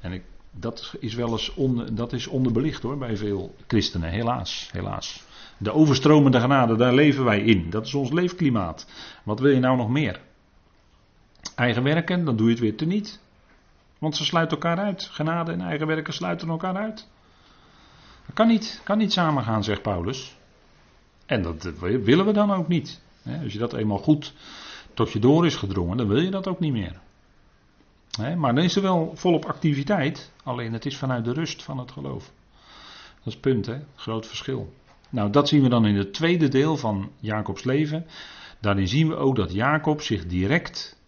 [0.00, 4.68] En ik, dat is wel eens onder, dat is onderbelicht hoor, bij veel christenen, helaas,
[4.72, 5.24] helaas.
[5.58, 7.70] De overstromende genade, daar leven wij in.
[7.70, 8.86] Dat is ons leefklimaat.
[9.24, 10.20] Wat wil je nou nog meer?
[11.54, 13.20] Eigen werken, dan doe je het weer teniet.
[13.98, 15.08] Want ze sluiten elkaar uit.
[15.12, 17.08] Genade en eigen werken sluiten elkaar uit.
[18.26, 20.36] Dat kan niet, kan niet samengaan, zegt Paulus.
[21.26, 23.00] En dat willen we dan ook niet.
[23.42, 24.34] Als je dat eenmaal goed
[25.00, 27.00] tot je door is gedrongen, dan wil je dat ook niet meer.
[28.36, 31.90] Maar dan is er wel volop activiteit, alleen het is vanuit de rust van het
[31.90, 32.32] geloof.
[33.18, 33.78] Dat is het punt, hè?
[33.94, 34.72] groot verschil.
[35.10, 38.06] Nou, dat zien we dan in het tweede deel van Jacobs leven.
[38.60, 40.98] Daarin zien we ook dat Jacob zich direct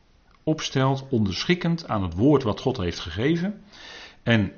[0.43, 3.63] opstelt, onderschikkend aan het woord wat God heeft gegeven.
[4.23, 4.53] En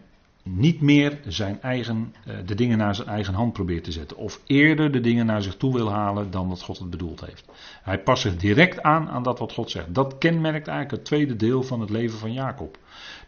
[0.45, 4.17] niet meer zijn eigen, eh, de dingen naar zijn eigen hand probeert te zetten.
[4.17, 7.45] Of eerder de dingen naar zich toe wil halen dan wat God het bedoeld heeft.
[7.83, 9.95] Hij past zich direct aan aan dat wat God zegt.
[9.95, 12.79] Dat kenmerkt eigenlijk het tweede deel van het leven van Jacob.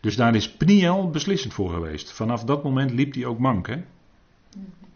[0.00, 2.12] Dus daar is Pniel beslissend voor geweest.
[2.12, 3.66] Vanaf dat moment liep hij ook mank.
[3.66, 3.76] Hè?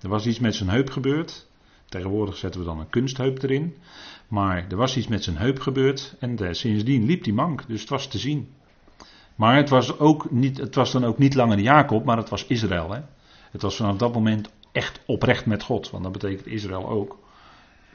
[0.01, 1.49] Er was iets met zijn heup gebeurd.
[1.89, 3.77] Tegenwoordig zetten we dan een kunstheup erin.
[4.29, 6.17] Maar er was iets met zijn heup gebeurd.
[6.19, 7.67] En sindsdien liep hij mank.
[7.67, 8.49] Dus het was te zien.
[9.41, 12.47] Maar het was, ook niet, het was dan ook niet langer Jacob, maar het was
[12.47, 12.91] Israël.
[12.91, 13.01] Hè?
[13.51, 15.91] Het was vanaf dat moment echt oprecht met God.
[15.91, 17.19] Want dat betekent Israël ook.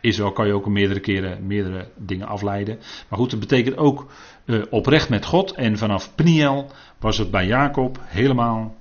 [0.01, 2.79] Israël kan je ook meerdere keren meerdere dingen afleiden.
[3.09, 4.11] Maar goed, het betekent ook
[4.45, 5.51] uh, oprecht met God.
[5.51, 8.75] En vanaf Pniel was het bij Jacob helemaal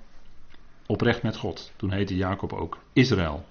[0.86, 1.72] oprecht met God.
[1.76, 3.44] Toen heette Jacob ook Israël.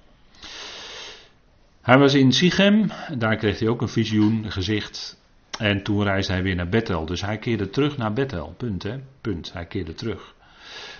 [1.81, 5.21] Hij was in Sichem, daar kreeg hij ook een visioen, gezicht.
[5.63, 7.05] En toen reisde hij weer naar Bethel.
[7.05, 8.53] Dus hij keerde terug naar Bethel.
[8.57, 8.99] Punt, hè?
[9.21, 9.53] Punt.
[9.53, 10.35] Hij keerde terug.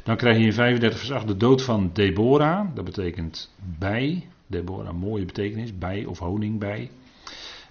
[0.03, 2.75] Dan krijg je in 35 vers 8 de dood van Deborah.
[2.75, 4.27] Dat betekent bij.
[4.47, 5.77] Deborah, mooie betekenis.
[5.77, 6.91] Bij of honing bij.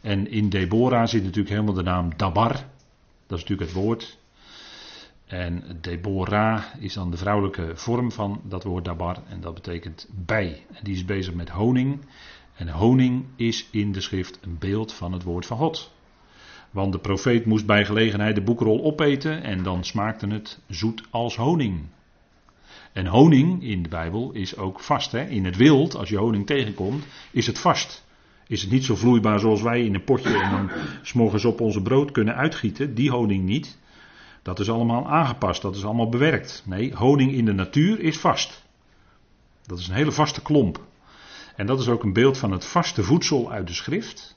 [0.00, 2.52] En in Deborah zit natuurlijk helemaal de naam Dabar.
[3.26, 4.18] Dat is natuurlijk het woord.
[5.26, 9.18] En Deborah is dan de vrouwelijke vorm van dat woord Dabar.
[9.28, 10.64] En dat betekent bij.
[10.72, 12.00] En die is bezig met honing.
[12.54, 15.92] En honing is in de schrift een beeld van het woord van God.
[16.72, 21.36] Want de profeet moest bij gelegenheid de boekrol opeten en dan smaakte het zoet als
[21.36, 21.80] honing.
[22.92, 25.12] En honing in de Bijbel is ook vast.
[25.12, 25.24] Hè?
[25.24, 28.04] In het wild, als je honing tegenkomt, is het vast.
[28.46, 30.70] Is het niet zo vloeibaar zoals wij in een potje en dan
[31.02, 32.94] s'morgens op onze brood kunnen uitgieten.
[32.94, 33.78] Die honing niet.
[34.42, 36.62] Dat is allemaal aangepast, dat is allemaal bewerkt.
[36.66, 38.64] Nee, honing in de natuur is vast.
[39.66, 40.84] Dat is een hele vaste klomp.
[41.56, 44.36] En dat is ook een beeld van het vaste voedsel uit de schrift.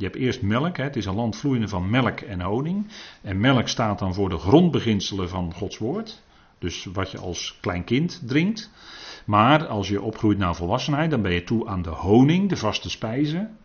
[0.00, 2.86] Je hebt eerst melk, hè, het is een land vloeiende van melk en honing.
[3.22, 6.22] En melk staat dan voor de grondbeginselen van Gods woord.
[6.58, 8.70] Dus wat je als klein kind drinkt.
[9.24, 12.90] Maar als je opgroeit naar volwassenheid, dan ben je toe aan de honing, de vaste
[12.90, 13.56] spijzen.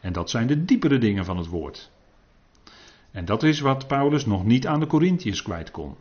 [0.00, 1.90] En dat zijn de diepere dingen van het woord.
[3.10, 5.94] En dat is wat Paulus nog niet aan de Corinthiërs kwijt kon.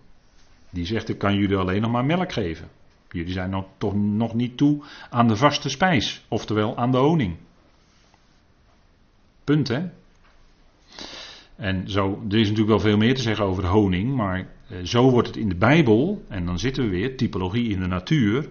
[0.70, 2.70] Die zegt: Ik kan jullie alleen nog maar melk geven.
[3.12, 7.38] Jullie zijn nog, toch nog niet toe aan de vaste spijs, oftewel aan de honing.
[9.50, 9.82] Punt, hè?
[11.56, 15.10] En zo, er is natuurlijk wel veel meer te zeggen over honing, maar eh, zo
[15.10, 18.50] wordt het in de Bijbel, en dan zitten we weer, typologie in de natuur,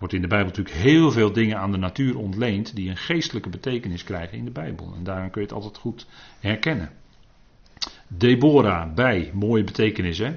[0.00, 3.48] Wordt in de Bijbel natuurlijk heel veel dingen aan de natuur ontleend die een geestelijke
[3.48, 4.92] betekenis krijgen in de Bijbel.
[4.96, 6.06] En daarom kun je het altijd goed
[6.38, 6.90] herkennen.
[8.08, 10.36] Deborah, bij, mooie betekenis hè.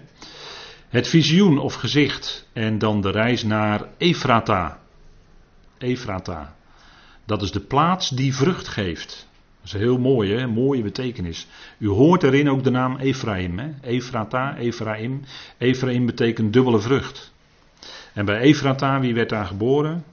[0.89, 4.79] Het visioen of gezicht en dan de reis naar Efrata.
[5.77, 6.55] Efrata.
[7.25, 9.27] Dat is de plaats die vrucht geeft.
[9.63, 10.47] Dat is heel mooi, hè?
[10.47, 11.47] mooie betekenis.
[11.77, 13.59] U hoort erin ook de naam Ephraim.
[13.59, 13.71] Hè?
[13.81, 15.21] Efrata, Ephraim.
[15.57, 17.33] Ephraim betekent dubbele vrucht.
[18.13, 20.03] En bij Efrata, wie werd daar geboren?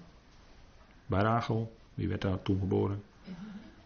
[1.07, 3.03] Bij Rachel, wie werd daar toen geboren?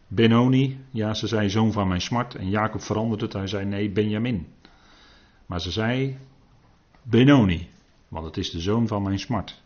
[0.09, 2.35] Benoni, ja, ze zei zoon van mijn smart.
[2.35, 4.47] En Jacob veranderde het, hij zei nee, Benjamin.
[5.47, 6.19] Maar ze zei
[7.03, 7.69] Benoni,
[8.09, 9.63] want het is de zoon van mijn smart.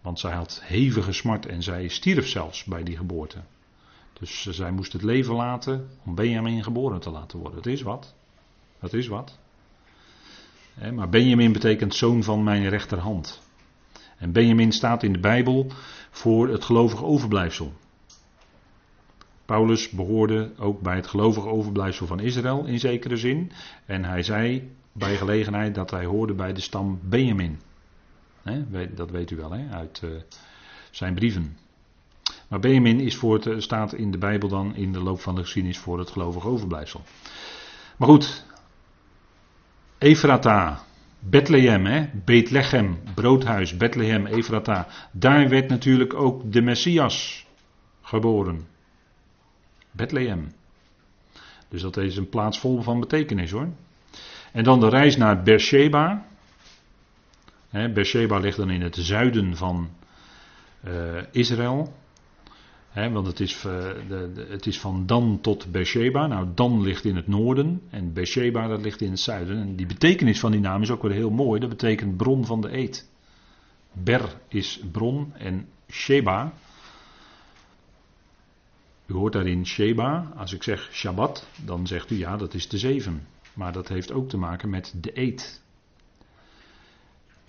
[0.00, 3.38] Want zij had hevige smart en zij stierf zelfs bij die geboorte.
[4.18, 7.62] Dus zij moest het leven laten om Benjamin geboren te laten worden.
[7.62, 8.14] Dat is wat.
[8.80, 9.38] Dat is wat.
[10.94, 13.42] Maar Benjamin betekent zoon van mijn rechterhand.
[14.16, 15.66] En Benjamin staat in de Bijbel
[16.10, 17.72] voor het gelovige overblijfsel.
[19.44, 23.52] Paulus behoorde ook bij het gelovige overblijfsel van Israël in zekere zin.
[23.86, 27.60] En hij zei bij gelegenheid dat hij hoorde bij de stam Benjamin.
[28.94, 30.10] dat weet u wel uit eh,
[30.90, 31.56] zijn brieven.
[32.48, 35.34] Maar Benjamin is voor het, eh, staat in de Bijbel dan in de loop van
[35.34, 37.02] de geschiedenis voor het gelovig overblijfsel.
[37.96, 38.46] Maar goed,
[39.98, 40.82] Efrata,
[41.18, 42.08] Bethlehem, hè?
[42.24, 44.86] Bethlehem, broodhuis, Bethlehem, Efrata.
[45.12, 47.46] Daar werd natuurlijk ook de Messias
[48.02, 48.66] geboren.
[49.90, 50.52] Bethlehem.
[51.68, 53.68] Dus dat is een plaats vol van betekenis hoor.
[54.52, 56.26] En dan de reis naar Beersheba.
[57.70, 59.90] Beersheba ligt dan in het zuiden van
[60.84, 61.92] uh, Israël
[62.92, 63.62] want het is, eh,
[64.08, 66.26] de, de, het is van Dan tot Beersheba.
[66.26, 69.56] Nou, Dan ligt in het noorden en Beersheba dat ligt in het zuiden.
[69.56, 71.60] En die betekenis van die naam is ook weer heel mooi.
[71.60, 73.10] Dat betekent bron van de eet.
[73.92, 76.52] Ber is bron en Sheba.
[79.06, 80.32] U hoort daarin Sheba.
[80.36, 83.26] Als ik zeg Shabbat, dan zegt u ja, dat is de zeven.
[83.54, 85.62] Maar dat heeft ook te maken met de eet.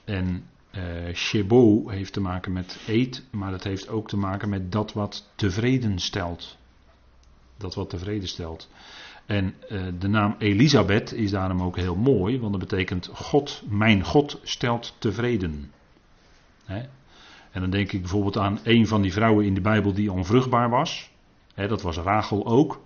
[0.05, 4.71] En uh, Shebo heeft te maken met eet, maar dat heeft ook te maken met
[4.71, 6.57] dat wat tevreden stelt.
[7.57, 8.69] Dat wat tevreden stelt.
[9.25, 14.03] En uh, de naam Elisabeth is daarom ook heel mooi, want dat betekent God, mijn
[14.03, 15.71] God stelt tevreden.
[16.65, 16.81] Hè?
[17.51, 20.69] En dan denk ik bijvoorbeeld aan een van die vrouwen in de Bijbel die onvruchtbaar
[20.69, 21.11] was.
[21.53, 22.81] Hè, dat was Rachel ook.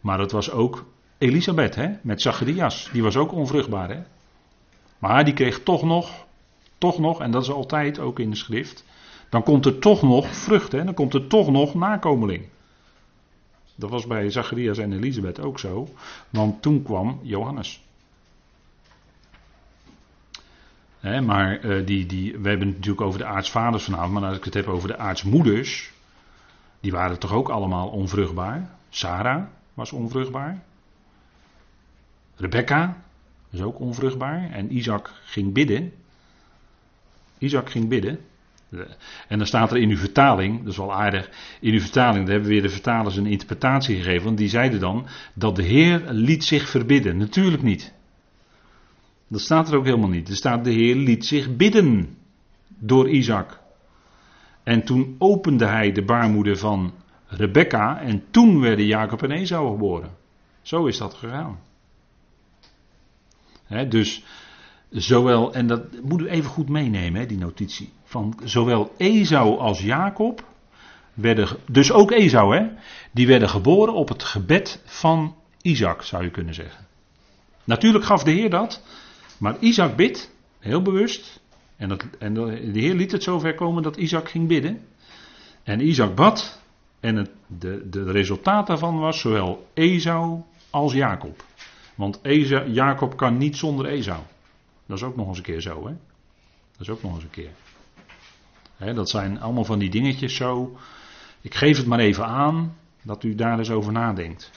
[0.00, 0.86] Maar dat was ook
[1.18, 2.88] Elisabeth hè, met Zacharias.
[2.92, 3.88] Die was ook onvruchtbaar.
[3.88, 4.02] Hè?
[4.98, 6.26] Maar die kreeg toch nog
[6.84, 8.84] toch nog, en dat is altijd ook in de schrift,
[9.28, 10.84] dan komt er toch nog vrucht, hè?
[10.84, 12.44] dan komt er toch nog nakomeling.
[13.74, 15.88] Dat was bij Zacharias en Elisabeth ook zo,
[16.30, 17.82] want toen kwam Johannes.
[21.00, 24.44] maar uh, die, die, we hebben het natuurlijk over de aartsvaders vanavond, maar als ik
[24.44, 25.92] het heb over de aartsmoeders,
[26.80, 28.70] die waren toch ook allemaal onvruchtbaar.
[28.88, 29.44] Sarah
[29.74, 30.62] was onvruchtbaar.
[32.36, 33.02] Rebecca
[33.50, 34.50] was ook onvruchtbaar.
[34.50, 35.92] En Isaac ging bidden.
[37.44, 38.18] Isaac ging bidden.
[39.28, 41.30] En dan staat er in uw vertaling, dat is wel aardig,
[41.60, 44.80] in uw vertaling, daar hebben we weer de vertalers een interpretatie gegeven, want die zeiden
[44.80, 47.16] dan dat de Heer liet zich verbidden.
[47.16, 47.92] Natuurlijk niet.
[49.28, 50.28] Dat staat er ook helemaal niet.
[50.28, 52.16] Er staat de Heer liet zich bidden
[52.68, 53.60] door Isaac.
[54.62, 56.94] En toen opende hij de baarmoeder van
[57.26, 60.10] Rebecca en toen werden Jacob en Esau geboren.
[60.62, 61.58] Zo is dat gegaan.
[63.88, 64.24] dus
[64.90, 67.92] zowel, en dat moet u even goed meenemen, hè, die notitie.
[68.04, 70.44] Van zowel Esau als Jacob
[71.14, 72.66] werden, dus ook Esau, hè,
[73.12, 76.86] die werden geboren op het gebed van Isaac, zou je kunnen zeggen.
[77.64, 78.82] Natuurlijk gaf de Heer dat,
[79.38, 81.42] maar Isaac bidt, heel bewust.
[81.76, 84.80] En, dat, en de Heer liet het zover komen dat Isaac ging bidden.
[85.62, 86.62] En Isaac bad.
[87.00, 91.44] En het de, de resultaat daarvan was zowel Esau als Jacob.
[91.94, 92.20] Want
[92.66, 94.20] Jacob kan niet zonder Esau.
[94.86, 95.92] Dat is ook nog eens een keer zo, hè?
[96.72, 98.94] Dat is ook nog eens een keer.
[98.94, 100.76] dat zijn allemaal van die dingetjes zo.
[101.40, 104.50] Ik geef het maar even aan dat u daar eens over nadenkt.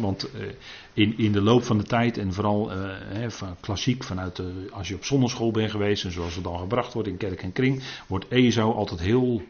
[0.00, 0.46] want eh,
[0.92, 4.88] in, in de loop van de tijd en vooral uh, van, klassiek vanuit de, als
[4.88, 7.82] je op zonneschool bent geweest en zoals het dan gebracht wordt in kerk en kring,
[8.06, 9.42] wordt Esau altijd heel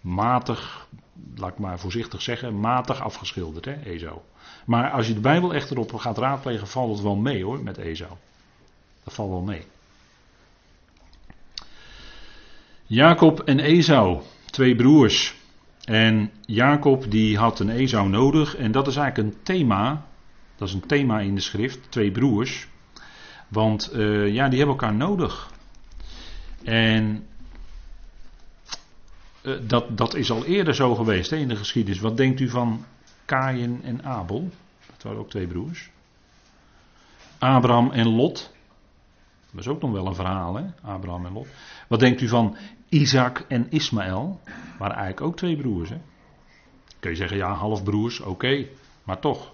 [0.00, 0.88] matig,
[1.36, 4.18] laat ik maar voorzichtig zeggen, matig afgeschilderd, hè, Esau.
[4.66, 7.78] Maar als je de Bijbel echt erop gaat raadplegen, valt het wel mee hoor, met
[7.78, 8.12] Esau.
[9.08, 9.64] Dat valt wel mee.
[12.86, 15.34] Jacob en Esau, twee broers.
[15.84, 20.06] En Jacob die had een Esau nodig en dat is eigenlijk een thema.
[20.56, 22.68] Dat is een thema in de schrift, twee broers.
[23.48, 25.52] Want uh, ja, die hebben elkaar nodig.
[26.64, 27.26] En
[29.42, 32.00] eh, dat, dat is al eerder zo geweest hè, in de geschiedenis.
[32.00, 32.84] Wat denkt u van
[33.24, 34.50] Kain en Abel?
[34.86, 35.90] Dat waren ook twee broers.
[37.38, 38.56] Abraham en Lot.
[39.52, 40.64] Dat is ook nog wel een verhaal, hè?
[40.82, 41.48] Abraham en Lot.
[41.88, 42.56] Wat denkt u van
[42.88, 44.40] Isaac en Ismaël?
[44.78, 45.98] Waren eigenlijk ook twee broers, hè?
[47.00, 48.66] Kun je zeggen, ja, halfbroers, oké,
[49.04, 49.52] maar toch.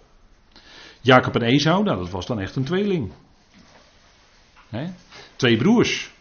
[1.01, 3.13] Jacob en Esau, nou, dat was dan echt een tweeling.
[4.69, 4.87] Hè?
[5.37, 6.13] Twee broers.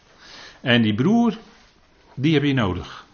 [0.62, 1.38] En die broer,
[2.14, 3.06] die heb je nodig.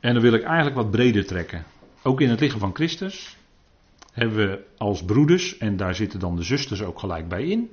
[0.00, 1.64] En dan wil ik eigenlijk wat breder trekken.
[2.02, 3.36] Ook in het lichaam van Christus
[4.12, 7.70] hebben we als broeders, en daar zitten dan de zusters ook gelijk bij in.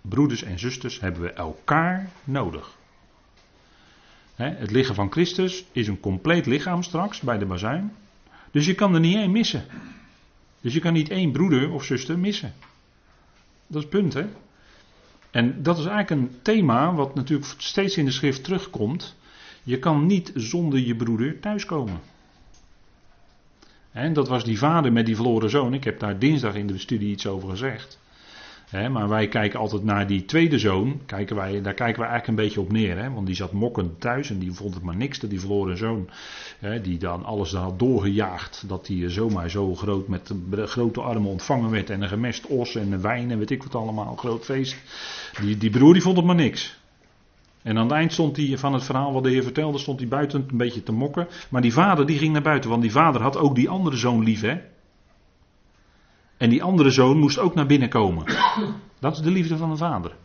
[0.00, 2.78] Broeders en zusters hebben we elkaar nodig.
[4.34, 7.92] Het lichaam van Christus is een compleet lichaam straks bij de bazuin.
[8.50, 9.64] Dus je kan er niet één missen.
[10.60, 12.52] Dus je kan niet één broeder of zuster missen.
[13.66, 14.26] Dat is het punt, hè?
[15.30, 19.16] En dat is eigenlijk een thema wat natuurlijk steeds in de schrift terugkomt.
[19.62, 22.00] Je kan niet zonder je broeder thuiskomen.
[23.92, 25.74] En dat was die vader met die verloren zoon.
[25.74, 27.98] Ik heb daar dinsdag in de studie iets over gezegd
[28.70, 31.00] maar wij kijken altijd naar die tweede zoon.
[31.06, 33.14] Kijken wij, daar kijken we eigenlijk een beetje op neer.
[33.14, 35.18] Want die zat mokkend thuis en die vond het maar niks.
[35.18, 36.08] Die verloren zoon.
[36.82, 38.64] die dan alles had doorgejaagd.
[38.68, 41.90] Dat hij zomaar zo groot met grote armen ontvangen werd.
[41.90, 44.16] En een gemest os en een wijn en weet ik wat allemaal.
[44.16, 44.76] Groot feest.
[45.40, 46.78] Die, die broer die vond het maar niks.
[47.62, 49.78] En aan het eind stond hij van het verhaal wat de heer vertelde.
[49.78, 51.28] Stond hij buiten een beetje te mokken.
[51.48, 52.70] Maar die vader die ging naar buiten.
[52.70, 54.40] Want die vader had ook die andere zoon lief.
[54.40, 54.58] Hè?
[56.40, 58.24] En die andere zoon moest ook naar binnen komen.
[58.98, 60.16] Dat is de liefde van de vader.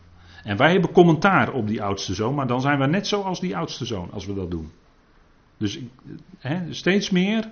[0.42, 3.56] En wij hebben commentaar op die oudste zoon, maar dan zijn we net zoals die
[3.56, 4.70] oudste zoon als we dat doen.
[5.56, 5.78] Dus
[6.70, 7.48] steeds meer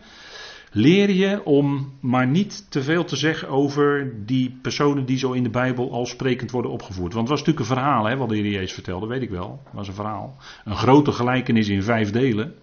[0.71, 5.43] leer je om maar niet te veel te zeggen over die personen die zo in
[5.43, 7.13] de Bijbel al sprekend worden opgevoerd.
[7.13, 9.61] Want het was natuurlijk een verhaal, hè, wat de Heer Jezus vertelde, weet ik wel.
[9.65, 10.37] Het was een verhaal.
[10.65, 12.55] Een grote gelijkenis in vijf delen.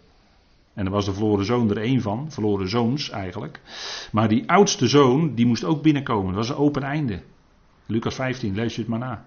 [0.82, 3.62] En daar was de verloren zoon er één van, verloren zoons eigenlijk.
[4.12, 6.26] Maar die oudste zoon, die moest ook binnenkomen.
[6.26, 7.22] Dat was een open einde.
[7.86, 9.26] Lucas 15, lees je het maar na.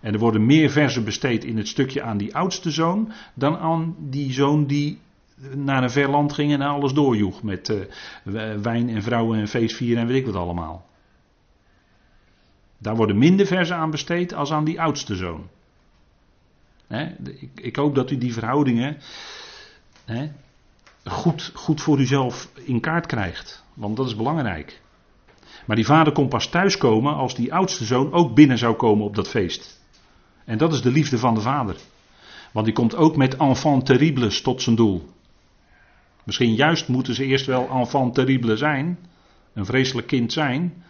[0.00, 3.96] En er worden meer versen besteed in het stukje aan die oudste zoon dan aan
[3.98, 5.00] die zoon die
[5.54, 7.42] naar een ver land ging en alles doorjoeg.
[7.42, 10.86] Met uh, wijn en vrouwen en feestvieren en weet ik wat allemaal.
[12.78, 15.48] Daar worden minder versen aan besteed als aan die oudste zoon.
[17.24, 18.96] ik, ik, hoop dat u die verhoudingen
[21.04, 23.64] goed, goed voor uzelf in kaart krijgt.
[23.74, 24.82] Want dat is belangrijk.
[25.66, 29.14] Maar die vader kon pas thuiskomen als die oudste zoon ook binnen zou komen op
[29.14, 29.80] dat feest.
[30.44, 31.76] En dat is de liefde van de vader.
[32.52, 35.08] Want die komt ook met enfant terribles tot zijn doel.
[36.24, 38.98] Misschien juist moeten ze eerst wel enfant terrible zijn.
[39.52, 40.84] Een vreselijk kind zijn.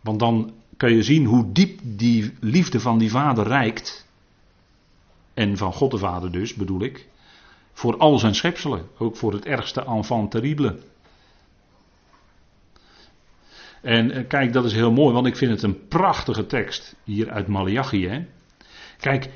[0.00, 4.06] Want dan kan je zien hoe diep die liefde van die vader reikt.
[5.34, 7.08] En van God de Vader dus, bedoel ik.
[7.78, 10.78] Voor al zijn schepselen, ook voor het ergste enfant terrible.
[13.82, 17.30] En eh, kijk, dat is heel mooi, want ik vind het een prachtige tekst hier
[17.30, 18.08] uit Malachi.
[18.08, 18.24] Hè?
[19.00, 19.28] Kijk,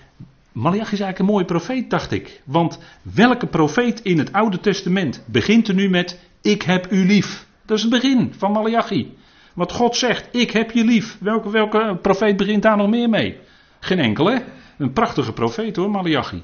[0.52, 2.42] Malachi is eigenlijk een mooie profeet, dacht ik.
[2.44, 7.46] Want welke profeet in het Oude Testament begint er nu met: Ik heb u lief?
[7.66, 9.16] Dat is het begin van Malachi.
[9.54, 11.18] Wat God zegt: Ik heb je lief.
[11.20, 13.38] Welke, welke profeet begint daar nog meer mee?
[13.80, 14.44] Geen enkele.
[14.78, 16.42] Een prachtige profeet hoor, Malachi.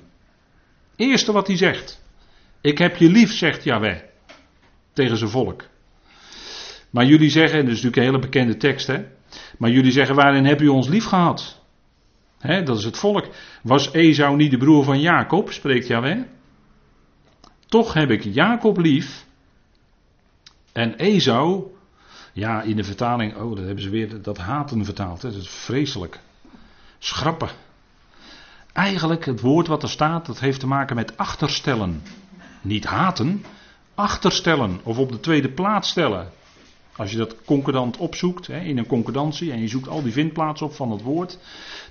[0.99, 2.03] Eerste wat hij zegt.
[2.61, 3.99] Ik heb je lief, zegt Yahweh.
[4.93, 5.65] Tegen zijn volk.
[6.91, 9.05] Maar jullie zeggen, en dat is natuurlijk een hele bekende tekst, hè.
[9.59, 11.63] Maar jullie zeggen, waarin heb u ons lief gehad?
[12.39, 13.29] Hè, dat is het volk.
[13.63, 16.23] Was Esau niet de broer van Jacob, spreekt Yahweh?
[17.67, 19.27] Toch heb ik Jacob lief.
[20.73, 21.67] En Esau,
[22.33, 25.23] ja, in de vertaling, oh, dat hebben ze weer dat haten vertaald.
[25.23, 25.31] Hè.
[25.31, 26.19] Dat is vreselijk.
[26.99, 27.49] Schrappen.
[28.79, 32.03] Eigenlijk het woord wat er staat, dat heeft te maken met achterstellen.
[32.61, 33.45] Niet haten,
[33.95, 36.31] achterstellen of op de tweede plaats stellen.
[36.97, 40.67] Als je dat concordant opzoekt hè, in een concordantie en je zoekt al die vindplaatsen
[40.67, 41.39] op van het woord,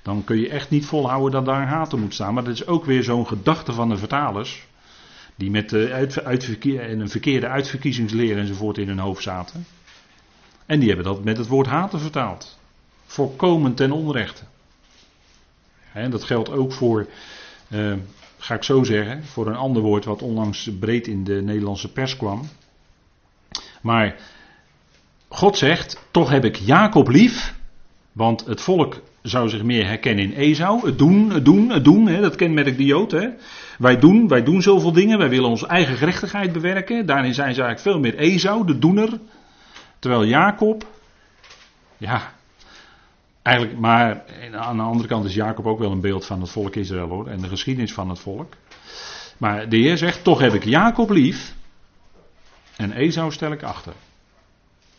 [0.01, 2.33] dan kun je echt niet volhouden dat daar haten moet staan.
[2.33, 4.67] Maar dat is ook weer zo'n gedachte van de vertalers,
[5.35, 9.65] die met uit, en een verkeerde uitverkiezingsleer enzovoort in hun hoofd zaten.
[10.65, 12.57] En die hebben dat met het woord haten vertaald.
[13.05, 14.43] Volkomen ten onrechte.
[16.09, 17.07] Dat geldt ook voor,
[17.69, 17.93] uh,
[18.37, 22.17] ga ik zo zeggen, voor een ander woord wat onlangs breed in de Nederlandse pers
[22.17, 22.49] kwam.
[23.81, 24.15] Maar
[25.27, 27.55] God zegt, toch heb ik Jacob lief,
[28.11, 30.85] want het volk zou zich meer herkennen in Esau.
[30.85, 33.11] Het doen, het doen, het doen, hè, dat kenmerkt de Jood.
[33.11, 33.29] Hè.
[33.77, 37.05] Wij doen, wij doen zoveel dingen, wij willen onze eigen gerechtigheid bewerken.
[37.05, 39.19] Daarin zijn ze eigenlijk veel meer Esau, de doener.
[39.99, 40.85] Terwijl Jacob,
[41.97, 42.33] ja,
[43.47, 46.75] Eigenlijk, maar aan de andere kant is Jacob ook wel een beeld van het volk
[46.75, 47.27] Israël hoor.
[47.27, 48.53] En de geschiedenis van het volk.
[49.37, 51.55] Maar de Heer zegt, toch heb ik Jacob lief
[52.75, 53.93] en Esau stel ik achter.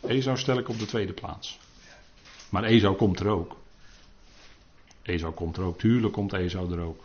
[0.07, 1.59] Esau stel ik op de tweede plaats.
[2.49, 3.55] Maar Esau komt er ook.
[5.01, 7.03] Esau komt er ook, tuurlijk komt Esau er ook.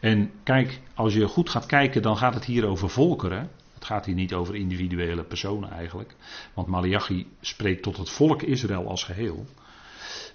[0.00, 3.50] En kijk, als je goed gaat kijken, dan gaat het hier over volkeren.
[3.74, 6.14] Het gaat hier niet over individuele personen eigenlijk.
[6.54, 9.46] Want Malachi spreekt tot het volk Israël als geheel.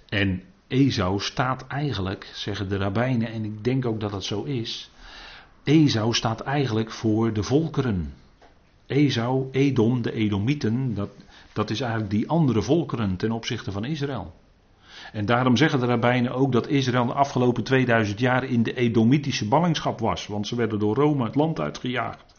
[0.08, 4.90] En Esau staat eigenlijk, zeggen de rabbijnen, en ik denk ook dat het zo is.
[5.64, 8.14] Esau staat eigenlijk voor de volkeren.
[8.86, 11.10] Esau, Edom, de Edomieten, dat,
[11.52, 14.34] dat is eigenlijk die andere volkeren ten opzichte van Israël.
[15.12, 19.48] En daarom zeggen de rabbijnen ook dat Israël de afgelopen 2000 jaar in de Edomitische
[19.48, 20.26] ballingschap was.
[20.26, 22.35] Want ze werden door Rome het land uitgejaagd.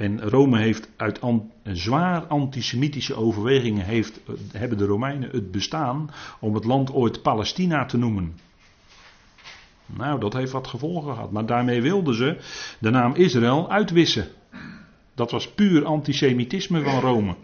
[0.00, 1.20] En Rome heeft uit
[1.62, 4.20] zwaar antisemitische overwegingen heeft,
[4.52, 8.38] hebben de Romeinen het bestaan om het land ooit Palestina te noemen.
[9.86, 11.30] Nou, dat heeft wat gevolgen gehad.
[11.30, 12.38] Maar daarmee wilden ze
[12.78, 14.28] de naam Israël uitwissen.
[15.14, 17.36] Dat was puur antisemitisme van Rome.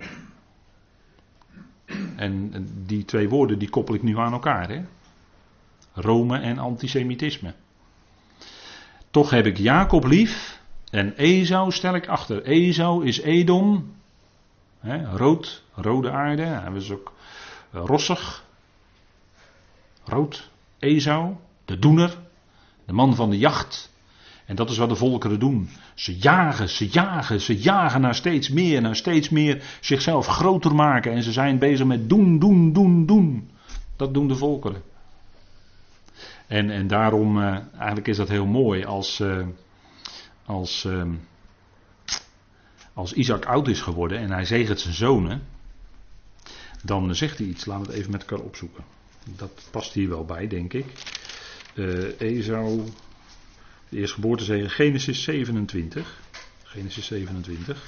[2.17, 2.53] En
[2.87, 4.69] die twee woorden die koppel ik nu aan elkaar.
[4.69, 4.85] Hè?
[5.93, 7.55] Rome en antisemitisme.
[9.11, 12.43] Toch heb ik Jacob lief en Esau stel ik achter.
[12.43, 13.95] Esau is Edom,
[14.81, 16.43] hè, rood, rode aarde.
[16.43, 17.13] Hij was ook
[17.71, 18.45] rossig,
[20.05, 20.51] rood.
[20.79, 21.35] Esau,
[21.65, 22.19] de doener,
[22.85, 23.95] de man van de jacht.
[24.47, 25.69] En dat is wat de volkeren doen.
[25.95, 31.13] Ze jagen, ze jagen, ze jagen naar steeds meer, naar steeds meer zichzelf groter maken.
[31.13, 33.51] En ze zijn bezig met doen, doen, doen, doen.
[33.97, 34.83] Dat doen de volkeren.
[36.47, 39.47] En, en daarom, uh, eigenlijk is dat heel mooi als, uh,
[40.47, 41.05] als, uh,
[42.93, 45.43] als Isaac oud is geworden en hij zegent zijn zonen.
[46.83, 48.85] Dan zegt hij iets, laten we het even met elkaar opzoeken.
[49.37, 50.87] Dat past hier wel bij, denk ik.
[51.75, 52.83] Uh, Esau,
[53.89, 56.21] de eerstgeboortezegen, Genesis 27.
[56.63, 57.85] Genesis 27.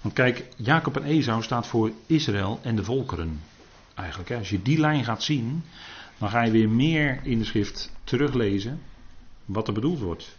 [0.00, 3.40] Want kijk, Jacob en Esau staat voor Israël en de volkeren.
[3.94, 4.36] Eigenlijk, hè.
[4.36, 5.62] als je die lijn gaat zien,
[6.18, 8.80] dan ga je weer meer in de schrift teruglezen
[9.44, 10.36] wat er bedoeld wordt.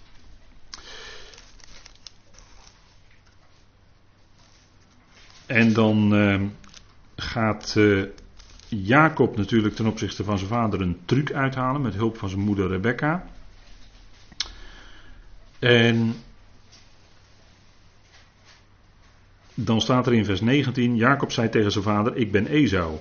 [5.52, 6.42] En dan uh,
[7.16, 8.06] gaat uh,
[8.68, 12.68] Jacob natuurlijk ten opzichte van zijn vader een truc uithalen met hulp van zijn moeder
[12.68, 13.26] Rebecca.
[15.60, 16.16] En
[19.54, 23.00] dan staat er in vers 19: Jacob zei tegen zijn vader: Ik ben Esau.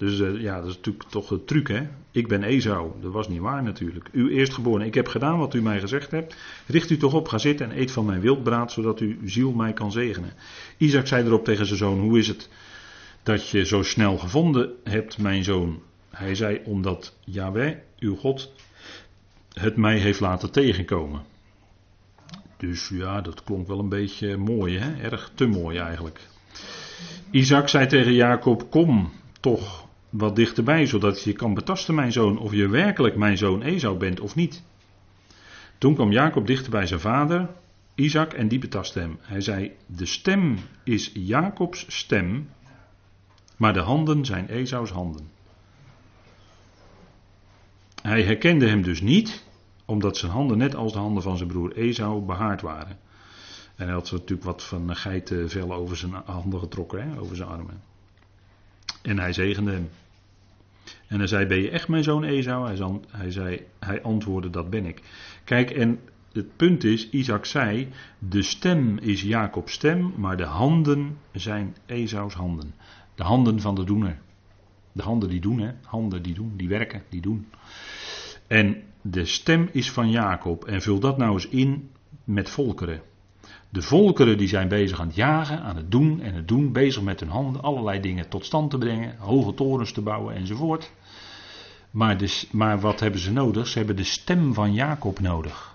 [0.00, 1.88] Dus uh, ja, dat is natuurlijk toch de truc, hè?
[2.10, 2.90] Ik ben Esau.
[3.00, 4.08] Dat was niet waar natuurlijk.
[4.12, 6.36] Uw eerstgeboren, ik heb gedaan wat u mij gezegd hebt.
[6.66, 9.72] Richt u toch op, ga zitten en eet van mijn wildbraad, zodat uw ziel mij
[9.72, 10.32] kan zegenen.
[10.76, 12.48] Isaac zei erop tegen zijn zoon: Hoe is het
[13.22, 15.82] dat je zo snel gevonden hebt, mijn zoon?
[16.10, 18.52] Hij zei: Omdat Yahweh, uw God,
[19.52, 21.22] het mij heeft laten tegenkomen.
[22.56, 25.02] Dus ja, dat klonk wel een beetje mooi, hè?
[25.02, 26.20] erg te mooi eigenlijk.
[27.30, 32.52] Isaac zei tegen Jacob: Kom toch wat dichterbij, zodat je kan betasten, mijn zoon, of
[32.52, 34.62] je werkelijk mijn zoon Esau bent of niet.
[35.78, 37.48] Toen kwam Jacob dichter bij zijn vader,
[37.94, 39.18] Isaac, en die betastte hem.
[39.20, 42.48] Hij zei: De stem is Jacobs stem,
[43.56, 45.30] maar de handen zijn Esau's handen.
[48.02, 49.44] Hij herkende hem dus niet,
[49.84, 52.98] omdat zijn handen net als de handen van zijn broer Esau behaard waren.
[53.76, 57.89] En hij had natuurlijk wat van geitenvel over zijn handen getrokken, over zijn armen.
[59.02, 59.88] En hij zegende hem.
[61.06, 62.66] En hij zei: Ben je echt mijn zoon Esau?
[62.66, 65.02] Hij, hij, zei, hij antwoordde: Dat ben ik.
[65.44, 66.00] Kijk, en
[66.32, 67.88] het punt is: Isaac zei:
[68.18, 72.74] De stem is Jacobs stem, maar de handen zijn Esau's handen.
[73.14, 74.18] De handen van de doener.
[74.92, 75.70] De handen die doen, hè?
[75.84, 77.46] Handen die doen, die werken, die doen.
[78.46, 80.64] En de stem is van Jacob.
[80.64, 81.90] En vul dat nou eens in
[82.24, 83.02] met volkeren.
[83.72, 87.02] De volkeren die zijn bezig aan het jagen, aan het doen en het doen, bezig
[87.02, 90.90] met hun handen allerlei dingen tot stand te brengen, hoge torens te bouwen enzovoort.
[91.90, 93.66] Maar, dus, maar wat hebben ze nodig?
[93.66, 95.74] Ze hebben de stem van Jacob nodig.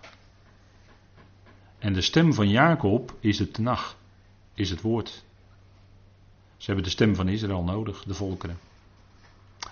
[1.79, 3.97] En de stem van Jacob is het tenag,
[4.53, 5.23] is het woord.
[6.57, 8.57] Ze hebben de stem van Israël nodig, de volkeren.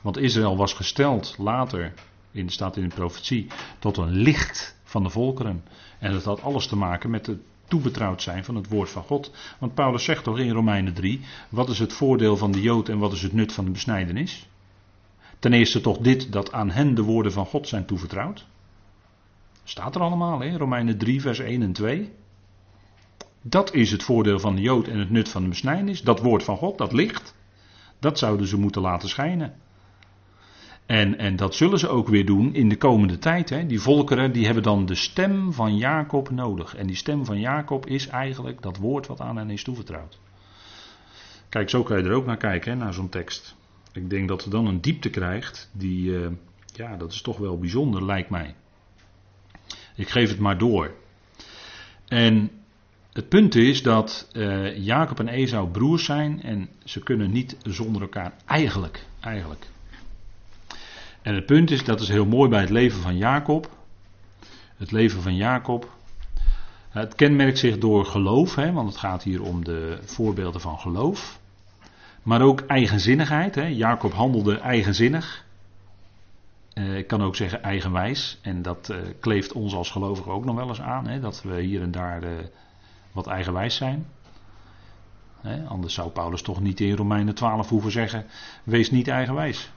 [0.01, 1.93] Want Israël was gesteld later
[2.31, 3.47] in, staat in de profetie,
[3.79, 5.63] tot een licht van de volkeren.
[5.99, 9.31] En dat had alles te maken met het toebetrouwd zijn van het woord van God.
[9.59, 12.97] Want Paulus zegt toch in Romeinen 3, wat is het voordeel van de Jood en
[12.97, 14.47] wat is het nut van de besnijdenis?
[15.39, 18.45] Ten eerste toch dit, dat aan hen de woorden van God zijn toevertrouwd.
[19.63, 22.11] Staat er allemaal, in Romeinen 3, vers 1 en 2.
[23.41, 26.01] Dat is het voordeel van de Jood en het nut van de besnijdenis.
[26.01, 27.35] Dat woord van God, dat licht.
[27.99, 29.53] Dat zouden ze moeten laten schijnen.
[30.85, 33.49] En, en dat zullen ze ook weer doen in de komende tijd.
[33.49, 33.65] Hè.
[33.65, 36.75] Die volkeren die hebben dan de stem van Jacob nodig.
[36.75, 40.19] En die stem van Jacob is eigenlijk dat woord wat aan hen is toevertrouwd.
[41.49, 43.55] Kijk, zo kan je er ook naar kijken, hè, naar zo'n tekst.
[43.91, 46.27] Ik denk dat er dan een diepte krijgt die, uh,
[46.73, 48.55] ja, dat is toch wel bijzonder, lijkt mij.
[49.95, 50.93] Ik geef het maar door.
[52.07, 52.51] En
[53.13, 58.01] het punt is dat uh, Jacob en Esau broers zijn en ze kunnen niet zonder
[58.01, 59.65] elkaar eigenlijk, eigenlijk.
[61.23, 63.69] En het punt is, dat is heel mooi bij het leven van Jacob.
[64.77, 65.91] Het leven van Jacob.
[66.89, 71.39] Het kenmerkt zich door geloof, hè, want het gaat hier om de voorbeelden van geloof.
[72.23, 73.55] Maar ook eigenzinnigheid.
[73.55, 73.65] Hè.
[73.65, 75.45] Jacob handelde eigenzinnig.
[76.73, 78.39] Uh, ik kan ook zeggen eigenwijs.
[78.41, 81.07] En dat uh, kleeft ons als gelovigen ook nog wel eens aan.
[81.07, 82.29] Hè, dat we hier en daar uh,
[83.11, 84.05] wat eigenwijs zijn.
[85.67, 88.25] Anders zou Paulus toch niet in Romeinen 12 hoeven zeggen:
[88.63, 89.71] wees niet eigenwijs.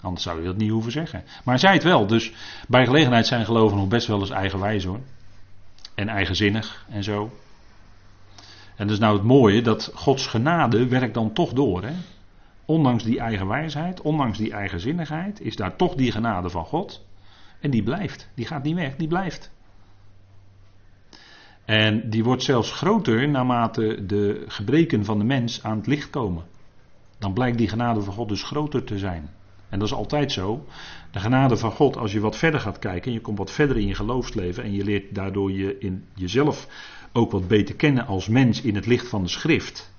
[0.00, 1.24] Anders zou je dat niet hoeven zeggen.
[1.44, 2.06] Maar zei het wel.
[2.06, 2.32] Dus
[2.68, 5.00] bij gelegenheid zijn gelovigen nog best wel eens eigenwijs hoor.
[5.94, 7.32] En eigenzinnig en zo.
[8.76, 11.82] En dat is nou het mooie, dat Gods genade werkt dan toch door.
[11.82, 11.92] Hè?
[12.64, 17.06] Ondanks die eigen wijsheid, ondanks die eigenzinnigheid, is daar toch die genade van God.
[17.60, 18.28] En die blijft.
[18.34, 19.52] Die gaat niet weg, die blijft.
[21.64, 26.44] En die wordt zelfs groter naarmate de gebreken van de mens aan het licht komen.
[27.18, 29.30] Dan blijkt die genade van God dus groter te zijn.
[29.74, 30.66] En dat is altijd zo.
[31.10, 33.76] De genade van God, als je wat verder gaat kijken, en je komt wat verder
[33.76, 36.68] in je geloofsleven en je leert daardoor je in jezelf
[37.12, 39.92] ook wat beter kennen als mens in het licht van de schrift,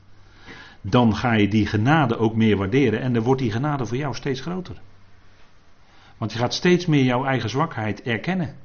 [0.81, 4.15] dan ga je die genade ook meer waarderen en dan wordt die genade voor jou
[4.15, 4.81] steeds groter.
[6.17, 8.55] Want je gaat steeds meer jouw eigen zwakheid erkennen.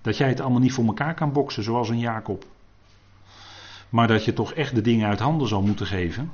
[0.00, 2.44] Dat jij het allemaal niet voor elkaar kan boksen zoals een Jacob.
[3.88, 6.32] Maar dat je toch echt de dingen uit handen zal moeten geven.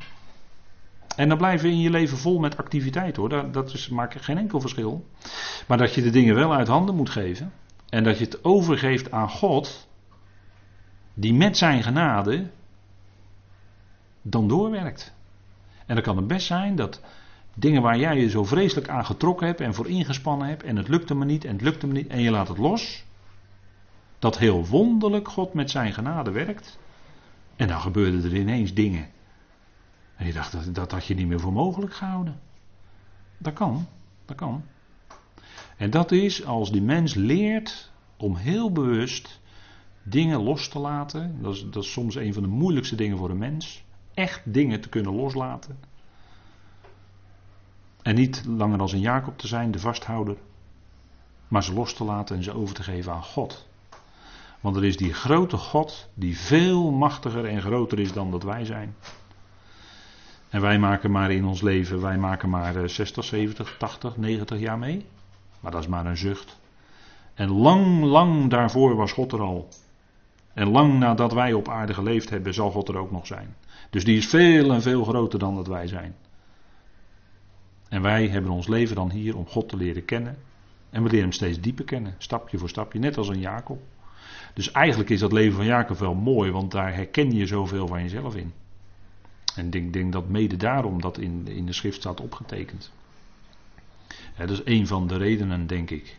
[1.17, 3.29] En dan blijven in je leven vol met activiteit hoor.
[3.29, 5.07] Dat, dat is, maakt geen enkel verschil.
[5.67, 7.53] Maar dat je de dingen wel uit handen moet geven.
[7.89, 9.89] En dat je het overgeeft aan God
[11.15, 12.51] die met zijn genade
[14.23, 15.15] dan doorwerkt.
[15.87, 17.01] En dan kan het best zijn dat
[17.55, 20.89] dingen waar jij je zo vreselijk aan getrokken hebt en voor ingespannen hebt en het
[20.89, 23.05] lukte me niet en het lukte me niet en je laat het los,
[24.19, 26.79] dat heel wonderlijk God met zijn genade werkt.
[27.57, 29.09] En dan gebeurden er ineens dingen.
[30.21, 32.41] En je dacht, dat, dat had je niet meer voor mogelijk gehouden.
[33.39, 33.87] Dat kan,
[34.25, 34.63] dat kan.
[35.77, 39.41] En dat is als die mens leert om heel bewust
[40.03, 41.43] dingen los te laten.
[41.43, 43.85] Dat is, dat is soms een van de moeilijkste dingen voor een mens.
[44.15, 45.79] Echt dingen te kunnen loslaten.
[48.03, 50.37] En niet langer als een Jacob te zijn, de vasthouder.
[51.49, 53.69] Maar ze los te laten en ze over te geven aan God.
[54.61, 58.65] Want er is die grote God die veel machtiger en groter is dan dat wij
[58.65, 58.95] zijn.
[60.51, 64.79] En wij maken maar in ons leven, wij maken maar 60, 70, 80, 90 jaar
[64.79, 65.07] mee.
[65.61, 66.59] Maar dat is maar een zucht.
[67.35, 69.69] En lang, lang daarvoor was God er al.
[70.55, 73.57] En lang nadat wij op aarde geleefd hebben, zal God er ook nog zijn.
[73.91, 76.15] Dus die is veel en veel groter dan dat wij zijn.
[77.89, 80.39] En wij hebben ons leven dan hier om God te leren kennen.
[80.91, 83.81] En we leren hem steeds dieper kennen, stapje voor stapje, net als een Jacob.
[84.55, 88.03] Dus eigenlijk is dat leven van Jacob wel mooi, want daar herken je zoveel van
[88.03, 88.53] jezelf in.
[89.61, 92.91] En ik denk, dat mede daarom dat in, in de schrift staat opgetekend.
[94.37, 96.17] Dat is een van de redenen, denk ik.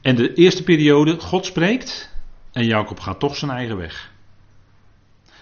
[0.00, 2.14] En de eerste periode, God spreekt.
[2.52, 4.12] En Jacob gaat toch zijn eigen weg.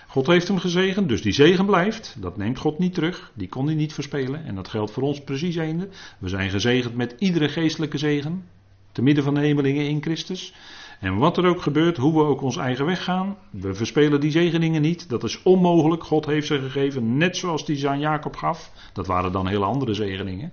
[0.06, 2.16] God heeft hem gezegend, dus die zegen blijft.
[2.18, 3.32] Dat neemt God niet terug.
[3.34, 4.44] Die kon hij niet verspelen.
[4.44, 5.88] En dat geldt voor ons precies eende.
[6.18, 8.44] We zijn gezegend met iedere geestelijke zegen.
[8.92, 10.54] Te midden van de hemelingen in Christus.
[10.98, 14.30] En wat er ook gebeurt, hoe we ook ons eigen weg gaan, we verspelen die
[14.30, 15.08] zegeningen niet.
[15.08, 16.04] Dat is onmogelijk.
[16.04, 18.72] God heeft ze gegeven, net zoals die ze aan Jacob gaf.
[18.92, 20.52] Dat waren dan hele andere zegeningen.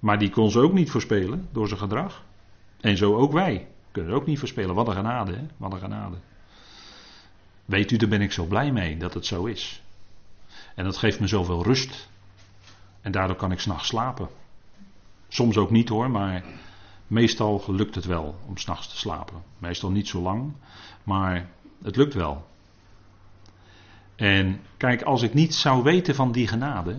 [0.00, 2.24] Maar die kon ze ook niet verspelen door zijn gedrag.
[2.80, 3.68] En zo ook wij.
[3.90, 4.74] Kunnen ook niet verspelen.
[4.74, 5.46] Wat een genade?
[5.56, 6.16] Wat een genade.
[7.64, 9.82] Weet u, daar ben ik zo blij mee dat het zo is.
[10.74, 12.08] En dat geeft me zoveel rust.
[13.00, 14.28] En daardoor kan ik s'nachts slapen.
[15.28, 16.44] Soms ook niet hoor, maar
[17.08, 19.42] meestal lukt het wel om s'nachts te slapen.
[19.58, 20.52] Meestal niet zo lang,
[21.02, 21.50] maar
[21.82, 22.46] het lukt wel.
[24.16, 26.98] En kijk, als ik niet zou weten van die genade,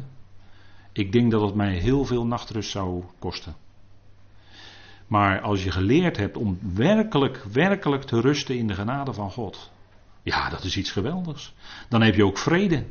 [0.92, 3.56] ik denk dat het mij heel veel nachtrust zou kosten.
[5.08, 9.72] Maar als je geleerd hebt om werkelijk, werkelijk te rusten in de genade van God.
[10.24, 11.54] Ja, dat is iets geweldigs.
[11.90, 12.86] Dan heb je ook vrede.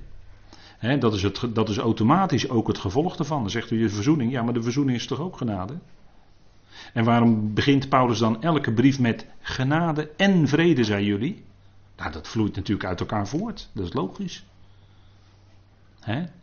[0.99, 3.41] dat, is het, dat is automatisch ook het gevolg daarvan.
[3.41, 4.33] Dan zegt u je verzoening.
[4.33, 5.79] Ja, maar de verzoening is toch ook genade?
[6.99, 11.45] En waarom begint Paulus dan elke brief met genade en vrede, zijn jullie?
[11.97, 13.71] Nou, dat vloeit natuurlijk uit elkaar voort.
[13.73, 14.45] Dat is logisch.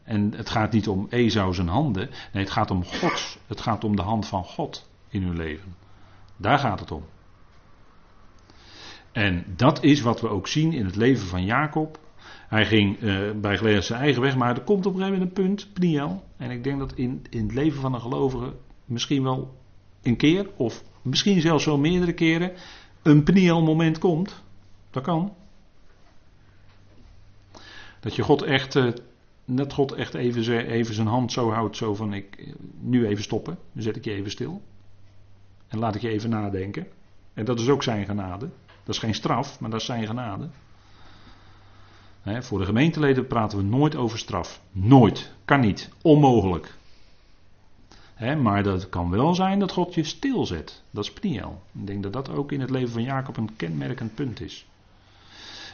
[0.03, 2.09] En het gaat niet om Esau zijn handen.
[2.33, 3.37] Nee, het gaat om God.
[3.47, 5.75] Het gaat om de hand van God in uw leven.
[6.37, 7.03] Daar gaat het om.
[9.11, 11.99] En dat is wat we ook zien in het leven van Jacob.
[12.47, 15.37] Hij ging uh, bij gelegenheid zijn eigen weg, maar er komt op een gegeven moment
[15.37, 16.23] een punt, Pniel.
[16.37, 18.53] En ik denk dat in, in het leven van een gelovige
[18.85, 19.63] misschien wel
[20.05, 22.51] een keer, of misschien zelfs wel meerdere keren,
[23.01, 24.43] een Pniel moment komt.
[24.91, 25.33] Dat kan.
[27.99, 28.91] Dat je God echt, uh,
[29.45, 33.57] dat God echt even, even zijn hand zo houdt, zo van ik, nu even stoppen,
[33.71, 34.61] dan zet ik je even stil.
[35.67, 36.87] En laat ik je even nadenken.
[37.33, 38.49] En dat is ook zijn genade.
[38.83, 40.49] Dat is geen straf, maar dat is zijn genade.
[42.23, 44.61] voor de gemeenteleden praten we nooit over straf.
[44.71, 45.31] Nooit.
[45.45, 45.89] Kan niet.
[46.01, 46.75] Onmogelijk.
[48.41, 50.83] Maar dat kan wel zijn dat God je stilzet.
[50.91, 51.61] Dat is Pniel.
[51.79, 54.65] Ik denk dat dat ook in het leven van Jacob een kenmerkend punt is.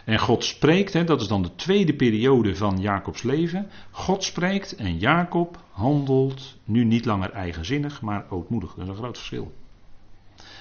[0.05, 3.67] En God spreekt, dat is dan de tweede periode van Jacobs leven.
[3.91, 8.73] God spreekt en Jacob handelt nu niet langer eigenzinnig, maar ootmoedig.
[8.73, 9.53] Dat is een groot verschil.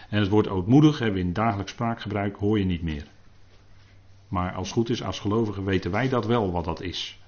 [0.08, 3.06] En het woord ootmoedig hebben we in dagelijks spraakgebruik, hoor je niet meer.
[4.28, 7.19] Maar als het goed is, als gelovigen weten wij dat wel wat dat is.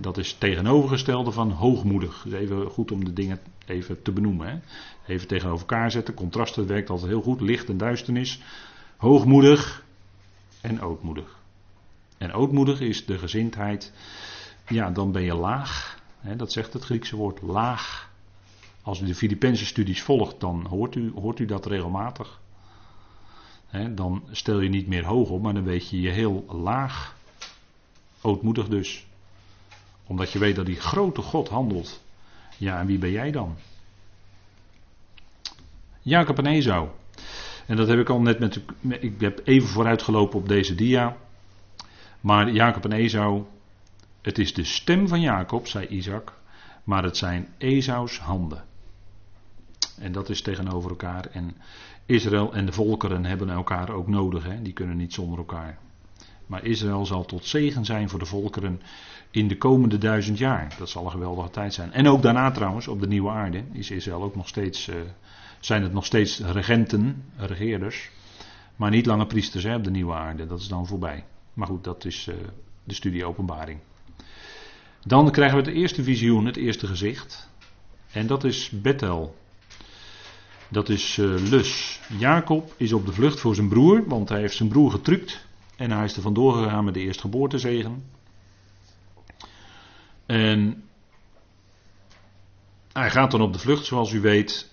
[0.00, 2.26] Dat is tegenovergestelde van hoogmoedig.
[2.32, 4.62] Even goed om de dingen even te benoemen.
[5.06, 6.14] Even tegenover elkaar zetten.
[6.14, 7.40] Contrasten werkt altijd heel goed.
[7.40, 8.40] Licht en duisternis.
[8.96, 9.84] Hoogmoedig
[10.60, 11.38] en ootmoedig.
[12.18, 13.92] En ootmoedig is de gezindheid.
[14.68, 15.98] Ja, dan ben je laag.
[16.36, 18.12] dat zegt het Griekse woord laag.
[18.82, 22.40] Als u de Filipijnse studies volgt, dan hoort u, hoort u dat regelmatig.
[23.90, 27.16] dan stel je niet meer hoog op, maar dan weet je je heel laag.
[28.20, 29.06] Ootmoedig dus.
[30.06, 32.02] Omdat je weet dat die grote God handelt.
[32.56, 33.56] Ja, en wie ben jij dan?
[36.02, 36.88] Jacob en Esau.
[37.66, 38.60] En dat heb ik al net met.
[39.00, 41.16] Ik heb even vooruitgelopen op deze dia.
[42.20, 43.44] Maar Jacob en Esau.
[44.22, 46.32] Het is de stem van Jacob, zei Isaac.
[46.84, 48.64] Maar het zijn Esaus handen.
[49.98, 51.26] En dat is tegenover elkaar.
[51.26, 51.56] En
[52.06, 54.44] Israël en de volkeren hebben elkaar ook nodig.
[54.44, 54.62] Hè?
[54.62, 55.78] Die kunnen niet zonder elkaar.
[56.46, 58.80] Maar Israël zal tot zegen zijn voor de volkeren
[59.30, 60.74] in de komende duizend jaar.
[60.78, 61.92] Dat zal een geweldige tijd zijn.
[61.92, 64.94] En ook daarna trouwens, op de nieuwe aarde, is Israël ook nog steeds, uh,
[65.60, 68.10] zijn het nog steeds regenten, regeerders.
[68.76, 70.46] Maar niet lange priesters hè, op de nieuwe aarde.
[70.46, 71.24] Dat is dan voorbij.
[71.52, 72.34] Maar goed, dat is uh,
[72.84, 73.78] de studie openbaring.
[75.06, 77.50] Dan krijgen we het eerste visioen, het eerste gezicht.
[78.12, 79.36] En dat is Bethel.
[80.68, 82.00] Dat is uh, Lus.
[82.18, 85.43] Jacob is op de vlucht voor zijn broer, want hij heeft zijn broer getrukt.
[85.76, 88.04] En hij is er vandoor gegaan met de eerstgeboortezegen.
[90.26, 90.84] En
[92.92, 94.72] hij gaat dan op de vlucht, zoals u weet.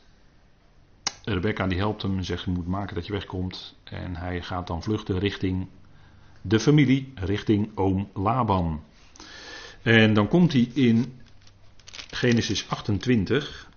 [1.23, 3.75] Rebecca die helpt hem en zegt: Je moet maken dat je wegkomt.
[3.83, 5.67] En hij gaat dan vluchten richting
[6.41, 8.83] de familie, richting oom Laban.
[9.81, 11.21] En dan komt hij in
[12.11, 13.69] Genesis 28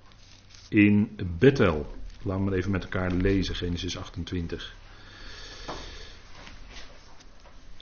[0.69, 1.95] in Bethel.
[2.23, 4.77] Laten we maar even met elkaar lezen, Genesis 28.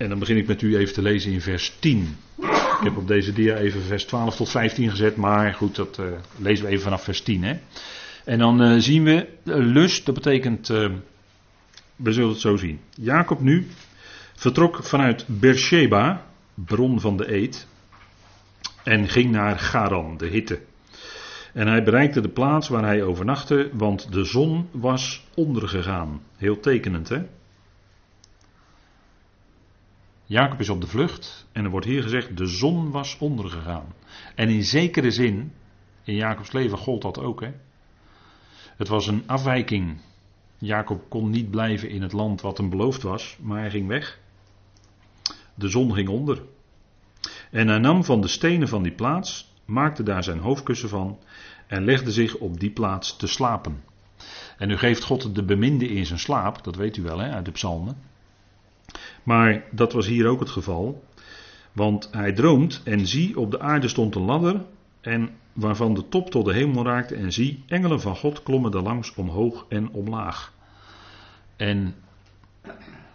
[0.03, 2.17] En dan begin ik met u even te lezen in vers 10.
[2.39, 6.07] Ik heb op deze dia even vers 12 tot 15 gezet, maar goed, dat uh,
[6.37, 7.43] lezen we even vanaf vers 10.
[7.43, 7.59] Hè.
[8.25, 10.69] En dan uh, zien we uh, lust, dat betekent,
[11.97, 12.81] we zullen het zo zien.
[12.95, 13.67] Jacob nu
[14.35, 17.67] vertrok vanuit Beersheba, bron van de Eed,
[18.85, 20.61] en ging naar Garan, de hitte.
[21.53, 26.21] En hij bereikte de plaats waar hij overnachtte, want de zon was ondergegaan.
[26.37, 27.23] Heel tekenend, hè?
[30.33, 33.95] Jacob is op de vlucht en er wordt hier gezegd: de zon was ondergegaan.
[34.35, 35.53] En in zekere zin,
[36.05, 37.51] in Jacobs leven gold dat ook, hè?
[38.77, 40.01] Het was een afwijking.
[40.59, 44.19] Jacob kon niet blijven in het land wat hem beloofd was, maar hij ging weg.
[45.55, 46.43] De zon ging onder.
[47.51, 51.19] En hij nam van de stenen van die plaats, maakte daar zijn hoofdkussen van
[51.67, 53.83] en legde zich op die plaats te slapen.
[54.59, 57.45] En nu geeft God de beminde in zijn slaap, dat weet u wel hè, uit
[57.45, 58.11] de psalmen.
[59.23, 61.05] Maar dat was hier ook het geval,
[61.73, 64.65] want hij droomt en zie op de aarde stond een ladder
[65.01, 68.83] en waarvan de top tot de hemel raakte en zie engelen van God klommen daar
[68.83, 70.53] langs omhoog en omlaag.
[71.57, 71.95] En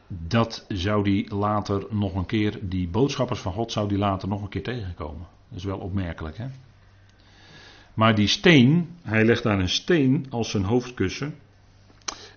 [0.08, 4.42] dat zou hij later nog een keer, die boodschappers van God zou die later nog
[4.42, 5.28] een keer tegenkomen.
[5.50, 6.48] Dat is wel opmerkelijk hè.
[7.94, 11.36] Maar die steen, hij legt daar een steen als zijn hoofdkussen.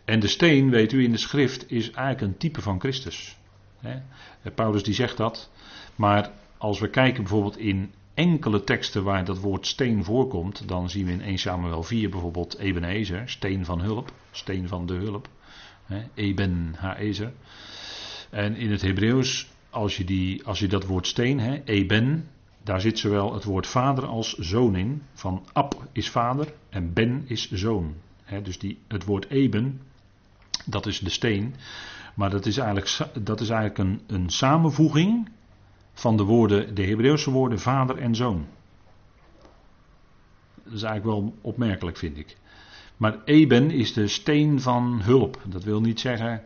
[0.05, 3.37] En de steen, weet u, in de schrift is eigenlijk een type van Christus.
[4.55, 5.51] Paulus die zegt dat.
[5.97, 11.07] Maar als we kijken bijvoorbeeld in enkele teksten waar dat woord steen voorkomt, dan zien
[11.07, 15.29] we in 1 Samuel 4 bijvoorbeeld Ebenezer, steen van hulp, steen van de hulp.
[16.15, 17.33] Eben Haezer.
[18.31, 22.29] En in het Hebreeuws, als je, die, als je dat woord steen, Eben,
[22.63, 25.03] daar zit zowel het woord vader als zoon in.
[25.13, 27.95] Van Ab is vader en Ben is zoon.
[28.43, 29.81] dus die, het woord Eben,
[30.67, 31.55] dat is de steen.
[32.15, 35.29] Maar dat is eigenlijk, dat is eigenlijk een, een samenvoeging
[35.93, 38.47] van de woorden, de Hebreeuwse woorden vader en zoon.
[40.65, 42.37] Dat is eigenlijk wel opmerkelijk, vind ik.
[42.97, 45.41] Maar Eben is de steen van hulp.
[45.47, 46.43] Dat wil niet zeggen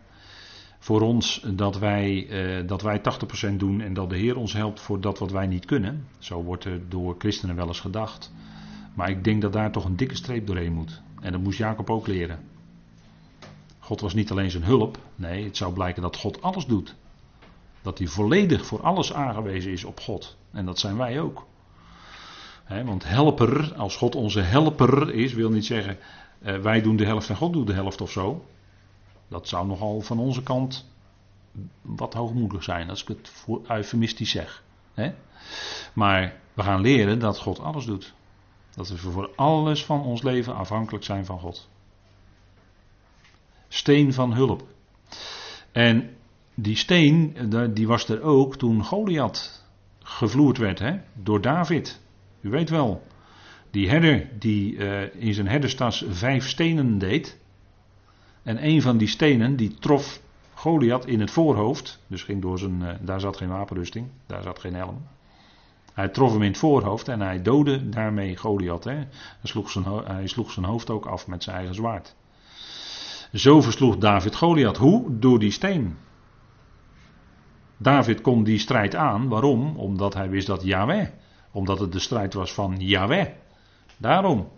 [0.79, 4.81] voor ons dat wij, eh, dat wij 80% doen en dat de Heer ons helpt
[4.81, 6.07] voor dat wat wij niet kunnen.
[6.19, 8.33] Zo wordt er door christenen wel eens gedacht.
[8.95, 11.03] Maar ik denk dat daar toch een dikke streep doorheen moet.
[11.21, 12.39] En dat moest Jacob ook leren.
[13.85, 14.99] God was niet alleen zijn hulp.
[15.15, 16.95] Nee, het zou blijken dat God alles doet.
[17.83, 20.37] Dat hij volledig voor alles aangewezen is op God.
[20.51, 21.47] En dat zijn wij ook.
[22.85, 25.99] want helper, als God onze helper is, wil niet zeggen
[26.45, 28.45] uh, wij doen de helft en God doet de helft of zo.
[29.29, 30.89] Dat zou nogal van onze kant
[31.83, 34.63] wat hoogmoedig zijn, als ik het eufemistisch zeg.
[35.93, 38.15] Maar we gaan leren dat God alles doet.
[38.75, 41.69] Dat we voor alles van ons leven afhankelijk zijn van God.
[43.75, 44.63] Steen van hulp.
[45.73, 46.11] En
[46.55, 47.37] die steen,
[47.75, 49.65] die was er ook toen Goliath
[49.99, 52.01] gevloerd werd hè, door David.
[52.41, 53.07] U weet wel,
[53.71, 57.39] die herder die uh, in zijn herderstas vijf stenen deed.
[58.43, 60.21] En een van die stenen die trof
[60.55, 61.99] Goliath in het voorhoofd.
[62.07, 65.07] Dus ging door zijn, uh, daar zat geen wapenrusting, daar zat geen helm.
[65.93, 68.85] Hij trof hem in het voorhoofd en hij doodde daarmee Goliath.
[68.85, 68.95] Hè.
[68.95, 69.09] Hij,
[69.43, 72.15] sloeg zijn, hij sloeg zijn hoofd ook af met zijn eigen zwaard.
[73.35, 74.77] Zo versloeg David Goliath.
[74.77, 75.19] Hoe?
[75.19, 75.97] Door die steen.
[77.77, 79.29] David kon die strijd aan.
[79.29, 79.77] Waarom?
[79.77, 81.09] Omdat hij wist dat Yahweh.
[81.51, 83.27] Omdat het de strijd was van Yahweh.
[83.97, 84.49] Daarom.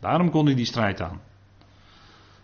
[0.00, 1.20] Daarom kon hij die strijd aan.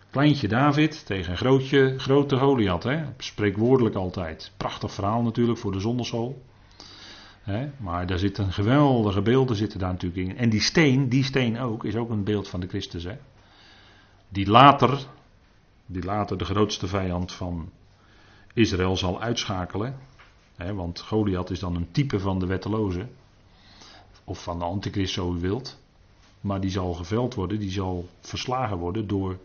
[0.09, 2.83] Kleintje David tegen grootje, grote Goliath.
[2.83, 3.03] Hè?
[3.17, 4.51] Spreekwoordelijk altijd.
[4.57, 6.41] Prachtig verhaal natuurlijk voor de zonderschool.
[7.77, 10.37] Maar daar zitten geweldige beelden zitten daar natuurlijk in.
[10.37, 13.03] En die steen, die steen ook, is ook een beeld van de Christus.
[13.03, 13.17] Hè?
[14.29, 14.99] Die later,
[15.87, 17.69] die later de grootste vijand van
[18.53, 19.95] Israël zal uitschakelen.
[20.73, 23.07] Want Goliath is dan een type van de wetteloze.
[24.23, 25.79] Of van de antichrist zo u wilt.
[26.41, 29.37] Maar die zal geveld worden, die zal verslagen worden door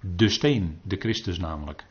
[0.00, 1.84] de steen, de Christus namelijk.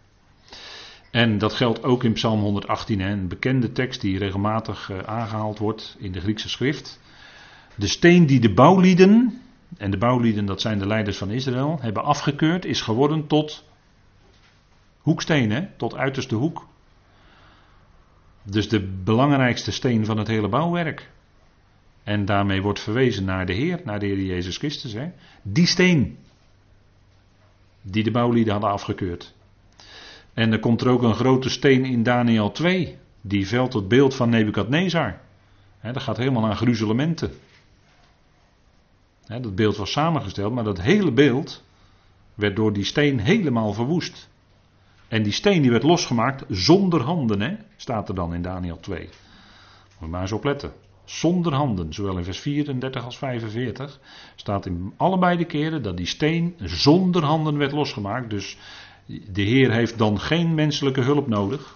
[1.12, 5.96] En dat geldt ook in Psalm 118, een bekende tekst die regelmatig eh, aangehaald wordt
[6.00, 7.00] in de Griekse schrift.
[7.76, 9.42] De steen die de bouwlieden,
[9.78, 13.64] en de bouwlieden dat zijn de leiders van Israël, hebben afgekeurd, is geworden tot
[15.10, 16.68] hoeksteen, tot uiterste hoek.
[18.44, 21.10] Dus de belangrijkste steen van het hele bouwwerk.
[22.04, 24.94] En daarmee wordt verwezen naar de Heer, naar de Heer Jezus Christus.
[24.94, 25.12] Hè?
[25.42, 26.18] Die steen.
[27.82, 29.34] Die de bouwlieden hadden afgekeurd.
[30.34, 32.98] En er komt er ook een grote steen in Daniel 2.
[33.22, 35.20] Die velt het beeld van Nebukadnezar.
[35.82, 37.32] Dat gaat helemaal aan gruzelementen.
[39.28, 41.64] dat beeld was samengesteld, maar dat hele beeld
[42.36, 44.30] werd door die steen helemaal verwoest.
[45.10, 49.00] En die steen die werd losgemaakt zonder handen, hè, staat er dan in Daniel 2.
[49.00, 49.10] Moet
[50.00, 50.74] je maar eens opletten
[51.10, 51.94] zonder handen.
[51.94, 54.00] Zowel in vers 34 als 45
[54.36, 58.30] staat in allebei de keren dat die steen zonder handen werd losgemaakt.
[58.30, 58.58] Dus
[59.06, 61.76] de Heer heeft dan geen menselijke hulp nodig.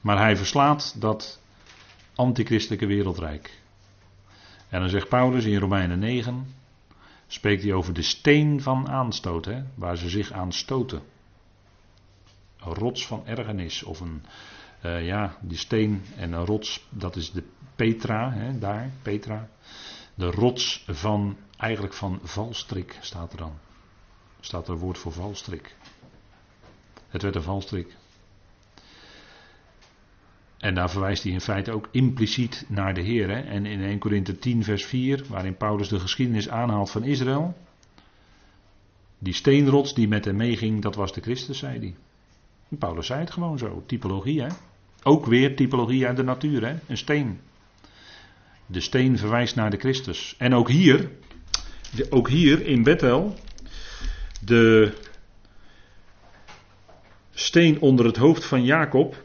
[0.00, 1.40] Maar hij verslaat dat
[2.14, 3.62] antichristelijke wereldrijk.
[4.68, 6.46] En dan zegt Paulus in Romeinen 9,
[7.26, 11.02] spreekt hij over de steen van aanstoot, hè, waar ze zich aan stoten.
[12.64, 14.22] Rots van ergernis of een,
[14.84, 17.42] uh, ja, die steen en een rots, dat is de
[17.76, 19.48] Petra, hè, daar, Petra.
[20.14, 23.58] De rots van, eigenlijk van valstrik staat er dan.
[24.40, 25.76] Staat er woord voor valstrik.
[27.08, 27.96] Het werd een valstrik.
[30.58, 33.30] En daar verwijst hij in feite ook impliciet naar de Heer.
[33.30, 37.56] En in 1 Korinthe 10, vers 4, waarin Paulus de geschiedenis aanhaalt van Israël.
[39.18, 41.94] Die steenrots die met hem meeging, dat was de Christus, zei hij.
[42.68, 44.48] Paulus zei het gewoon zo, typologie hè.
[45.02, 46.76] Ook weer typologie uit de natuur, hè?
[46.86, 47.40] een steen.
[48.66, 50.34] De steen verwijst naar de Christus.
[50.38, 51.10] En ook hier,
[52.10, 53.34] ook hier in Bethel,
[54.40, 54.92] de
[57.30, 59.22] steen onder het hoofd van Jacob.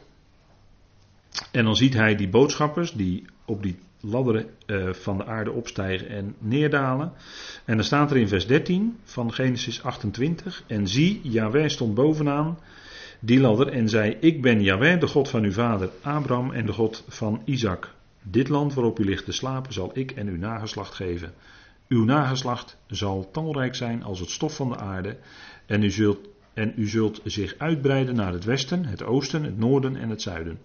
[1.50, 6.08] En dan ziet hij die boodschappers die op die ladderen uh, van de aarde opstijgen
[6.08, 7.12] en neerdalen.
[7.64, 10.64] En dan staat er in vers 13 van Genesis 28.
[10.66, 12.58] En zie, Yahweh stond bovenaan
[13.20, 16.72] die ladder en zei: Ik ben Yahweh, de God van uw vader Abraham en de
[16.72, 17.94] God van Isaac.
[18.22, 21.34] Dit land waarop u ligt te slapen zal ik en uw nageslacht geven.
[21.88, 25.16] Uw nageslacht zal talrijk zijn als het stof van de aarde
[25.66, 29.96] en u zult, en u zult zich uitbreiden naar het westen, het oosten, het noorden
[29.96, 30.58] en het zuiden.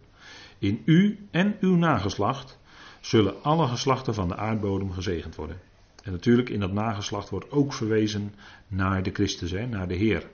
[0.60, 2.60] In u en uw nageslacht
[3.02, 5.60] zullen alle geslachten van de aardbodem gezegend worden.
[6.04, 8.34] En natuurlijk in dat nageslacht wordt ook verwezen
[8.68, 10.30] naar de Christus, hè, naar de Heer.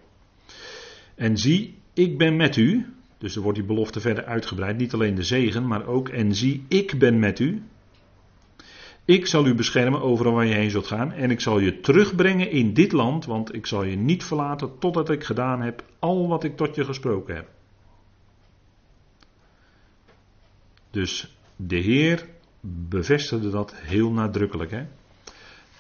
[1.15, 2.93] En zie, ik ben met u.
[3.17, 4.77] Dus er wordt die belofte verder uitgebreid.
[4.77, 7.61] Niet alleen de zegen, maar ook en zie, ik ben met u.
[9.05, 11.11] Ik zal u beschermen overal waar je heen zult gaan.
[11.11, 15.09] En ik zal je terugbrengen in dit land, want ik zal je niet verlaten totdat
[15.09, 17.49] ik gedaan heb al wat ik tot je gesproken heb.
[20.91, 22.27] Dus de Heer
[22.61, 24.71] bevestigde dat heel nadrukkelijk.
[24.71, 24.85] Hè?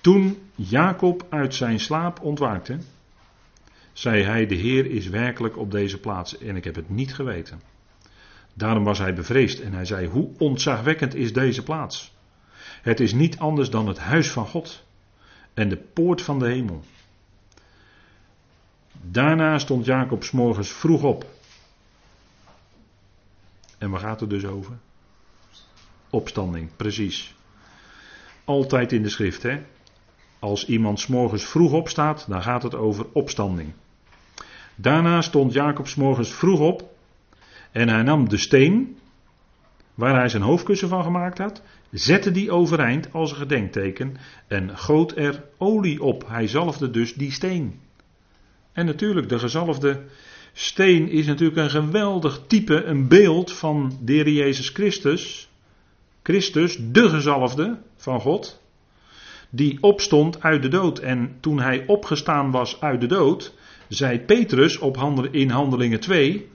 [0.01, 2.77] Toen Jacob uit zijn slaap ontwaakte,
[3.93, 7.61] zei hij: De Heer is werkelijk op deze plaats en ik heb het niet geweten.
[8.53, 12.13] Daarom was hij bevreesd en hij zei: Hoe ontzagwekkend is deze plaats?
[12.81, 14.83] Het is niet anders dan het huis van God
[15.53, 16.83] en de poort van de hemel.
[19.01, 21.25] Daarna stond Jacob morgens vroeg op.
[23.77, 24.77] En waar gaat het dus over?
[26.09, 27.35] Opstanding, precies.
[28.43, 29.61] Altijd in de schrift, hè?
[30.41, 33.73] Als iemand s morgens vroeg opstaat, dan gaat het over opstanding.
[34.75, 36.93] Daarna stond Jacob s morgens vroeg op
[37.71, 38.97] en hij nam de steen
[39.93, 41.61] waar hij zijn hoofdkussen van gemaakt had,
[41.91, 44.17] zette die overeind als een gedenkteken
[44.47, 46.27] en goot er olie op.
[46.27, 47.79] Hij zalfde dus die steen.
[48.71, 50.03] En natuurlijk, de gezalfde
[50.53, 55.49] steen is natuurlijk een geweldig type, een beeld van de Heer Jezus Christus.
[56.23, 58.60] Christus, de gezalfde van God,
[59.51, 60.99] die opstond uit de dood.
[60.99, 63.53] En toen hij opgestaan was uit de dood,
[63.87, 66.49] zei Petrus op in Handelingen 2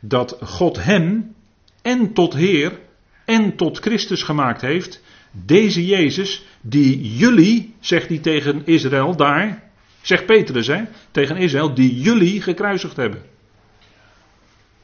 [0.00, 1.34] dat God hem
[1.82, 2.78] en tot Heer
[3.24, 5.02] en tot Christus gemaakt heeft.
[5.30, 12.00] Deze Jezus die jullie, zegt hij tegen Israël daar, zegt Petrus hè, tegen Israël, die
[12.00, 13.22] jullie gekruisigd hebben.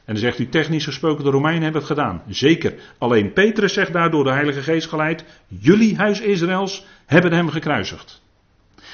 [0.05, 2.21] En dan zegt u technisch gesproken, de Romeinen hebben het gedaan.
[2.27, 2.73] Zeker.
[2.97, 8.21] Alleen Petrus zegt daar door de Heilige Geest geleid, jullie huis Israëls hebben hem gekruisigd.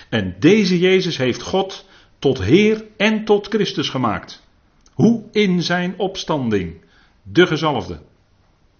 [0.09, 1.85] En deze Jezus heeft God
[2.19, 4.47] tot Heer en tot Christus gemaakt.
[4.93, 6.81] Hoe in zijn opstanding.
[7.23, 7.99] De gezalfde.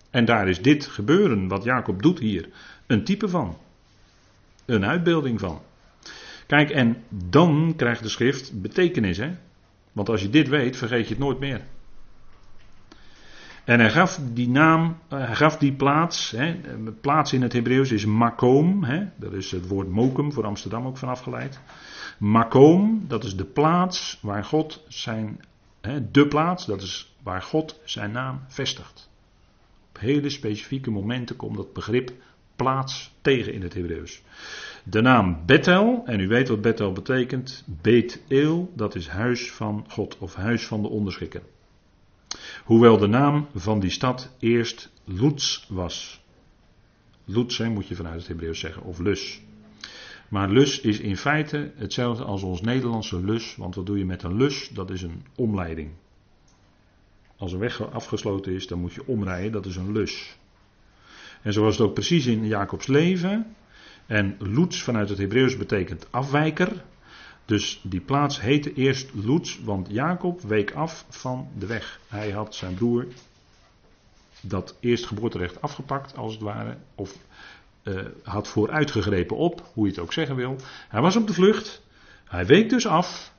[0.10, 2.50] En daar is dit gebeuren wat Jacob doet hier
[2.88, 3.58] een type van.
[4.66, 5.62] Een uitbeelding van.
[6.48, 9.32] Kijk, en dan krijgt de schrift betekenis, hè?
[9.92, 11.62] Want als je dit weet, vergeet je het nooit meer.
[13.72, 16.56] En hij gaf die naam, eh, hij gaf die plaats, hè,
[17.02, 20.98] plaats in het Hebreeuws is makom, hè, dat is het woord mokum voor Amsterdam ook
[20.98, 21.60] van afgeleid.
[22.20, 25.40] Makom, dat is de plaats waar God zijn,
[25.82, 29.10] hè, de plaats, dat is waar God zijn naam vestigt.
[29.90, 32.12] Op hele specifieke momenten komt dat begrip
[32.56, 34.22] plaats tegen in het Hebreeuws.
[34.84, 40.18] De naam Bethel, en u weet wat Bethel betekent, Bethel, dat is huis van God
[40.18, 41.42] of huis van de onderschikker.
[42.64, 46.22] Hoewel de naam van die stad eerst Lutz was.
[47.26, 49.42] Lutz moet je vanuit het Hebreeuws zeggen, of Lus.
[50.32, 54.24] Maar lus is in feite hetzelfde als ons Nederlandse lus, want wat doe je met
[54.24, 54.70] een lus?
[54.70, 55.92] Dat is een omleiding.
[57.38, 60.38] Als een weg afgesloten is, dan moet je omrijden, dat is een lus.
[61.42, 63.56] En zo was het ook precies in Jacobs leven.
[64.06, 66.84] En Lutz vanuit het Hebreeuws betekent afwijker.
[67.46, 72.00] Dus die plaats heette eerst Lutz, want Jacob week af van de weg.
[72.08, 73.08] Hij had zijn broer
[74.42, 76.78] dat eerstgeboorterecht afgepakt, als het ware.
[76.96, 77.18] Of
[77.84, 80.56] uh, had vooruitgegrepen op, hoe je het ook zeggen wil.
[80.90, 81.82] Hij was op de vlucht.
[82.26, 83.34] Hij week dus af.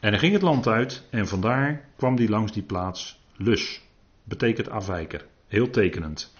[0.00, 1.02] En hij ging het land uit.
[1.10, 3.80] En vandaar kwam hij langs die plaats Lus.
[4.24, 5.26] Betekent afwijker.
[5.46, 6.34] Heel tekenend.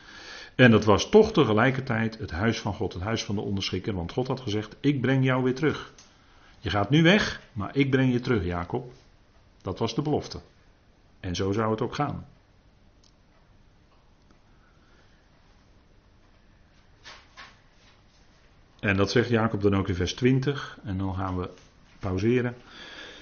[0.54, 3.94] En dat was toch tegelijkertijd het huis van God, het huis van de onderschikker.
[3.94, 5.92] Want God had gezegd: Ik breng jou weer terug.
[6.62, 8.92] Je gaat nu weg, maar ik breng je terug, Jacob.
[9.62, 10.40] Dat was de belofte.
[11.20, 12.26] En zo zou het ook gaan.
[18.80, 20.78] En dat zegt Jacob dan ook in vers 20.
[20.84, 21.50] En dan gaan we
[21.98, 22.54] pauzeren.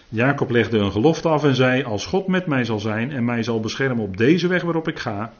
[0.09, 3.43] Jacob legde een gelofte af en zei: Als God met mij zal zijn en mij
[3.43, 5.33] zal beschermen op deze weg waarop ik ga,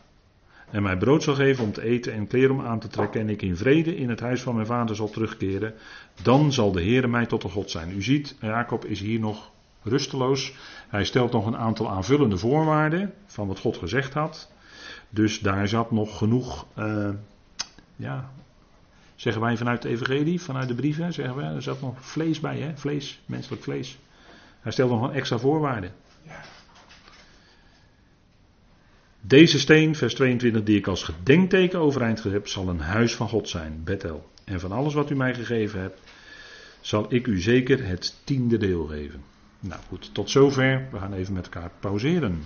[0.71, 3.29] en mij brood zal geven om te eten en kleren om aan te trekken en
[3.29, 5.75] ik in vrede in het huis van mijn vader zal terugkeren,
[6.23, 7.97] dan zal de Heer mij tot een God zijn.
[7.97, 9.51] U ziet, Jacob is hier nog
[9.83, 10.55] rusteloos.
[10.89, 14.51] Hij stelt nog een aantal aanvullende voorwaarden van wat God gezegd had.
[15.11, 17.09] Dus daar zat nog genoeg, uh,
[17.97, 18.31] ja,
[19.17, 22.59] zeggen wij vanuit de evangelie, vanuit de brieven, zeggen we, er zat nog vlees bij,
[22.59, 22.77] hè?
[22.77, 23.99] vlees, menselijk vlees.
[24.61, 25.91] Hij stelt nog een extra voorwaarde.
[26.23, 26.41] Ja.
[29.21, 33.49] Deze steen, vers 22, die ik als gedenkteken overeind heb, zal een huis van God
[33.49, 34.31] zijn, Bethel.
[34.45, 36.01] En van alles wat u mij gegeven hebt,
[36.81, 39.23] zal ik u zeker het tiende deel geven.
[39.61, 40.89] Nou goed, tot zover.
[40.91, 42.43] We gaan even met elkaar pauzeren.